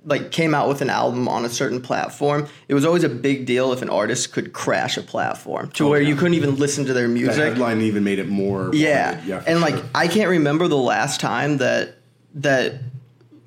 like 0.04 0.30
came 0.30 0.54
out 0.54 0.68
with 0.68 0.82
an 0.82 0.90
album 0.90 1.28
on 1.28 1.44
a 1.44 1.48
certain 1.48 1.80
platform, 1.80 2.46
it 2.68 2.74
was 2.74 2.84
always 2.84 3.04
a 3.04 3.08
big 3.08 3.46
deal 3.46 3.72
if 3.72 3.82
an 3.82 3.90
artist 3.90 4.32
could 4.32 4.52
crash 4.52 4.96
a 4.96 5.02
platform 5.02 5.70
to 5.72 5.88
where 5.88 6.00
yeah. 6.00 6.08
you 6.08 6.16
couldn't 6.16 6.34
even 6.34 6.50
mm-hmm. 6.50 6.60
listen 6.60 6.84
to 6.84 6.92
their 6.92 7.08
The 7.08 7.14
music. 7.14 7.36
headline 7.36 7.80
even 7.80 8.04
made 8.04 8.18
it 8.18 8.28
more. 8.28 8.70
Yeah, 8.74 9.20
yeah, 9.24 9.42
and 9.46 9.60
like. 9.60 9.74
I 9.94 10.08
can't 10.08 10.28
remember 10.28 10.68
the 10.68 10.76
last 10.76 11.20
time 11.20 11.58
that 11.58 11.96
that 12.34 12.80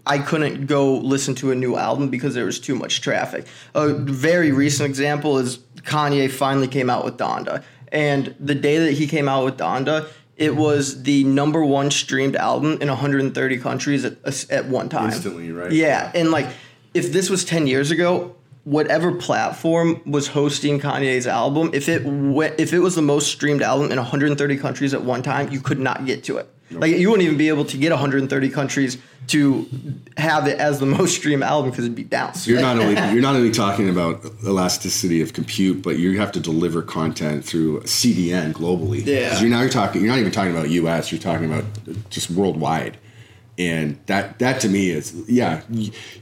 I 0.06 0.20
couldn't 0.20 0.66
go 0.66 0.96
listen 0.96 1.36
to 1.36 1.52
a 1.52 1.56
new 1.56 1.76
album 1.76 2.10
because 2.10 2.34
there 2.34 2.46
was 2.46 2.60
too 2.60 2.76
much 2.76 3.02
traffic. 3.02 3.46
A 3.76 3.94
very 3.94 4.52
recent 4.52 4.88
example 4.90 5.38
is 5.38 5.58
Kanye 5.82 6.32
finally 6.32 6.68
came 6.68 6.90
out 6.90 7.04
with 7.04 7.18
Donda, 7.18 7.64
and 7.92 8.34
the 8.40 8.56
day 8.56 8.78
that 8.80 8.94
he 8.94 9.08
came 9.08 9.28
out 9.28 9.46
with 9.46 9.58
Donda, 9.58 10.08
it 10.38 10.56
was 10.56 11.04
the 11.04 11.24
number 11.24 11.66
one 11.66 11.92
streamed 11.92 12.36
album 12.36 12.78
in 12.80 12.88
130 12.88 13.58
countries 13.58 14.06
at, 14.06 14.18
uh, 14.24 14.32
at 14.50 14.68
one 14.68 14.88
time. 14.88 15.12
Instantly, 15.12 15.52
right? 15.52 15.72
Yeah, 15.72 16.12
and 16.14 16.32
like 16.32 16.48
if 16.94 17.12
this 17.12 17.30
was 17.30 17.44
10 17.44 17.68
years 17.68 17.92
ago, 17.92 18.36
whatever 18.64 19.14
platform 19.14 20.02
was 20.06 20.28
hosting 20.28 20.80
Kanye's 20.80 21.26
album, 21.26 21.72
if 21.74 21.90
it 21.90 22.06
went, 22.06 22.60
if 22.60 22.74
it 22.74 22.80
was 22.80 22.96
the 22.96 23.02
most 23.02 23.32
streamed 23.32 23.62
album 23.62 23.92
in 23.92 23.98
130 23.98 24.58
countries 24.58 24.94
at 24.94 25.04
one 25.04 25.24
time, 25.24 25.52
you 25.52 25.60
could 25.60 25.80
not 25.80 26.06
get 26.06 26.24
to 26.26 26.38
it. 26.38 26.54
Like 26.70 26.98
you 26.98 27.10
wouldn't 27.10 27.26
even 27.26 27.38
be 27.38 27.48
able 27.50 27.66
to 27.66 27.78
get 27.78 27.92
130 27.92 28.50
countries 28.50 28.98
to 29.28 29.70
have 30.18 30.48
it 30.48 30.60
as 30.60 30.80
the 30.80 30.86
most 30.98 31.16
streamed 31.16 31.44
album 31.44 31.70
because 31.72 31.86
it'd 31.86 31.96
be 31.96 32.04
down. 32.04 32.34
So 32.34 32.52
you're 32.52 32.62
not 32.62 32.78
only 32.78 32.94
you're 33.14 33.22
not 33.22 33.36
only 33.36 33.52
talking 33.52 33.90
about 33.90 34.26
elasticity 34.44 35.22
of 35.22 35.34
compute, 35.34 35.82
but 35.82 35.98
you 35.98 36.20
have 36.20 36.32
to 36.34 36.40
deliver 36.40 36.82
content 36.82 37.46
through 37.46 37.82
CDN 37.82 38.54
globally. 38.54 39.06
Yeah. 39.06 39.40
you're 39.40 39.50
now 39.50 39.62
you're 39.62 39.70
talking 39.70 40.02
you're 40.02 40.12
not 40.12 40.20
even 40.20 40.32
talking 40.32 40.52
about 40.52 40.70
US. 40.70 41.12
You're 41.12 41.22
talking 41.22 41.46
about 41.46 41.64
just 42.10 42.30
worldwide, 42.32 42.98
and 43.58 44.00
that 44.08 44.40
that 44.40 44.60
to 44.62 44.70
me 44.70 44.90
is 44.90 45.14
yeah, 45.30 45.62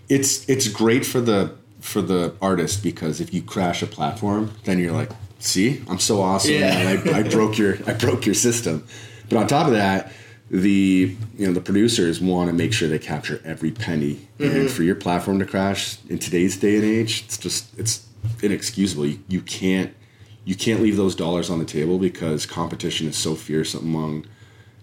it's 0.10 0.48
it's 0.48 0.68
great 0.68 1.06
for 1.06 1.22
the 1.22 1.56
for 1.80 2.02
the 2.02 2.34
artist 2.42 2.82
because 2.82 3.22
if 3.22 3.34
you 3.34 3.42
crash 3.42 3.84
a 3.84 3.88
platform, 3.88 4.52
then 4.64 4.80
you're 4.80 4.92
like, 4.92 5.12
see, 5.38 5.84
I'm 5.88 6.00
so 6.00 6.22
awesome. 6.22 6.54
Yeah. 6.54 7.02
I, 7.06 7.20
I 7.20 7.24
broke 7.24 7.58
your 7.58 7.78
I 7.88 7.94
broke 7.94 8.26
your 8.26 8.36
system. 8.36 8.86
But 9.30 9.38
on 9.38 9.48
top 9.48 9.68
of 9.68 9.74
that, 9.74 10.12
the 10.50 11.16
you 11.38 11.48
know 11.48 11.54
the 11.54 11.62
producers 11.62 12.22
want 12.22 12.50
to 12.50 12.54
make 12.54 12.74
sure 12.74 12.88
they 12.88 13.00
capture 13.00 13.42
every 13.44 13.72
penny, 13.72 14.28
and 14.40 14.52
mm-hmm. 14.52 14.68
for 14.68 14.84
your 14.84 14.96
platform 14.96 15.40
to 15.40 15.46
crash 15.46 15.98
in 16.08 16.20
today's 16.20 16.58
day 16.58 16.76
and 16.76 16.86
age, 16.86 17.24
it's 17.26 17.38
just 17.38 17.78
it's 17.78 18.06
inexcusable. 18.42 19.06
You, 19.06 19.20
you 19.28 19.42
can't 19.42 19.96
you 20.44 20.56
can't 20.56 20.82
leave 20.82 20.98
those 20.98 21.16
dollars 21.16 21.50
on 21.50 21.60
the 21.60 21.66
table 21.66 21.98
because 21.98 22.46
competition 22.46 23.08
is 23.08 23.18
so 23.18 23.36
fierce 23.36 23.74
among 23.74 24.28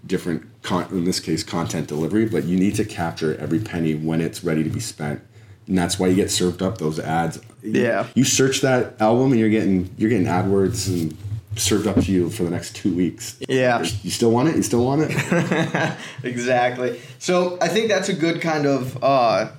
different 0.04 0.44
con- 0.62 0.88
in 0.90 1.04
this 1.04 1.20
case 1.20 1.44
content 1.44 1.86
delivery. 1.86 2.26
But 2.26 2.44
you 2.44 2.58
need 2.58 2.74
to 2.76 2.84
capture 2.84 3.36
every 3.36 3.60
penny 3.60 3.94
when 3.94 4.20
it's 4.20 4.42
ready 4.42 4.64
to 4.64 4.70
be 4.70 4.80
spent 4.80 5.22
and 5.66 5.78
that's 5.78 5.98
why 5.98 6.08
you 6.08 6.16
get 6.16 6.30
served 6.30 6.62
up 6.62 6.78
those 6.78 6.98
ads. 6.98 7.40
Yeah. 7.62 8.06
You 8.14 8.24
search 8.24 8.60
that 8.62 9.00
album 9.00 9.32
and 9.32 9.40
you're 9.40 9.50
getting 9.50 9.94
you're 9.96 10.10
getting 10.10 10.26
AdWords 10.26 10.88
and 10.88 11.16
served 11.56 11.86
up 11.86 11.96
to 11.96 12.12
you 12.12 12.30
for 12.30 12.44
the 12.44 12.50
next 12.50 12.74
two 12.76 12.94
weeks. 12.94 13.38
Yeah. 13.48 13.82
You 14.02 14.10
still 14.10 14.30
want 14.30 14.48
it? 14.48 14.56
You 14.56 14.62
still 14.62 14.84
want 14.84 15.02
it? 15.04 15.96
exactly. 16.22 17.00
So 17.18 17.58
I 17.60 17.68
think 17.68 17.88
that's 17.88 18.08
a 18.08 18.14
good 18.14 18.40
kind 18.40 18.66
of 18.66 19.02
uh, 19.02 19.50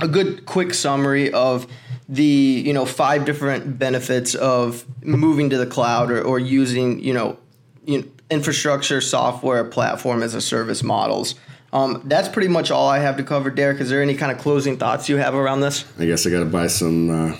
a 0.00 0.08
good 0.08 0.46
quick 0.46 0.74
summary 0.74 1.32
of 1.32 1.66
the 2.08 2.22
you 2.24 2.72
know 2.72 2.84
five 2.84 3.24
different 3.24 3.78
benefits 3.78 4.34
of 4.34 4.84
moving 5.02 5.50
to 5.50 5.56
the 5.56 5.66
cloud 5.66 6.10
or, 6.10 6.20
or 6.22 6.38
using 6.38 7.00
you 7.00 7.14
know, 7.14 7.38
you 7.84 8.00
know 8.00 8.08
infrastructure 8.30 9.00
software 9.00 9.64
platform 9.64 10.22
as 10.22 10.34
a 10.34 10.40
service 10.40 10.82
models. 10.82 11.34
Um, 11.72 12.02
that's 12.04 12.28
pretty 12.28 12.48
much 12.48 12.70
all 12.70 12.88
I 12.88 13.00
have 13.00 13.16
to 13.16 13.24
cover, 13.24 13.50
Derek. 13.50 13.80
Is 13.80 13.90
there 13.90 14.00
any 14.00 14.14
kind 14.14 14.30
of 14.30 14.38
closing 14.38 14.76
thoughts 14.76 15.08
you 15.08 15.16
have 15.16 15.34
around 15.34 15.60
this? 15.60 15.84
I 15.98 16.06
guess 16.06 16.24
I 16.26 16.30
got 16.30 16.40
to 16.40 16.44
buy 16.44 16.68
some. 16.68 17.10
Uh, 17.10 17.36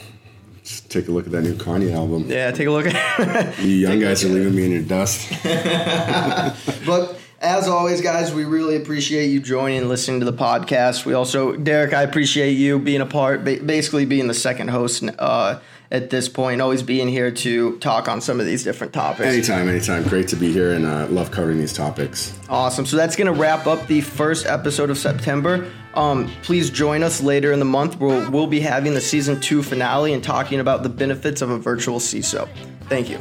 take 0.95 1.09
a 1.09 1.13
look 1.13 1.27
at 1.27 1.33
that 1.33 1.43
new 1.43 1.55
Kanye 1.55 1.93
album. 1.93 2.25
Yeah, 2.29 2.51
take 2.53 2.69
a 2.69 2.71
look 2.71 2.87
at. 2.87 2.95
It. 3.59 3.65
You 3.65 3.75
young 3.75 4.01
guys 4.01 4.25
are 4.25 4.29
leaving 4.29 4.55
me 4.55 4.65
in 4.65 4.71
your 4.71 4.83
dust. 4.83 5.29
but 6.87 7.19
as 7.41 7.69
always, 7.69 8.01
guys, 8.01 8.33
we 8.33 8.45
really 8.45 8.77
appreciate 8.77 9.27
you 9.27 9.41
joining 9.41 9.79
and 9.79 9.89
listening 9.89 10.21
to 10.21 10.27
the 10.27 10.33
podcast. 10.33 11.05
We 11.05 11.13
also, 11.15 11.57
Derek, 11.57 11.93
I 11.93 12.03
appreciate 12.03 12.53
you 12.53 12.79
being 12.79 13.01
a 13.01 13.07
part, 13.07 13.45
basically 13.45 14.07
being 14.07 14.29
the 14.29 14.35
second 14.35 14.69
host 14.69 15.05
uh, 15.19 15.59
at 15.95 16.11
this 16.11 16.29
point, 16.29 16.61
always 16.61 16.83
being 16.83 17.09
here 17.09 17.31
to 17.31 17.79
talk 17.79 18.09
on 18.09 18.21
some 18.21 18.41
of 18.41 18.47
these 18.47 18.65
different 18.65 18.93
topics. 18.93 19.29
Anytime, 19.29 19.69
anytime. 19.69 20.03
Great 20.03 20.27
to 20.29 20.37
be 20.37 20.53
here 20.53 20.73
and 20.73 20.85
uh, 20.85 21.07
love 21.07 21.31
covering 21.31 21.57
these 21.57 21.73
topics. 21.73 22.37
Awesome. 22.49 22.85
So 22.85 22.97
that's 22.97 23.15
going 23.15 23.33
to 23.33 23.41
wrap 23.41 23.69
up 23.69 23.87
the 23.87 24.01
first 24.01 24.45
episode 24.45 24.91
of 24.91 24.99
September. 24.99 25.71
Um, 25.95 26.29
please 26.43 26.69
join 26.69 27.05
us 27.05 27.23
later 27.23 27.53
in 27.53 27.61
the 27.61 27.65
month. 27.65 28.01
We'll, 28.01 28.29
we'll 28.29 28.49
be 28.49 28.59
having 28.59 28.95
the 28.95 29.01
season 29.01 29.41
two 29.41 29.63
finale 29.63 30.13
and 30.13 30.25
talking 30.25 30.59
about 30.59 30.83
the 30.83 30.89
benefits 30.89 31.41
of 31.43 31.51
a 31.51 31.59
virtual 31.59 32.01
CISO. 32.01 32.49
Thank 32.89 33.09
you. 33.09 33.19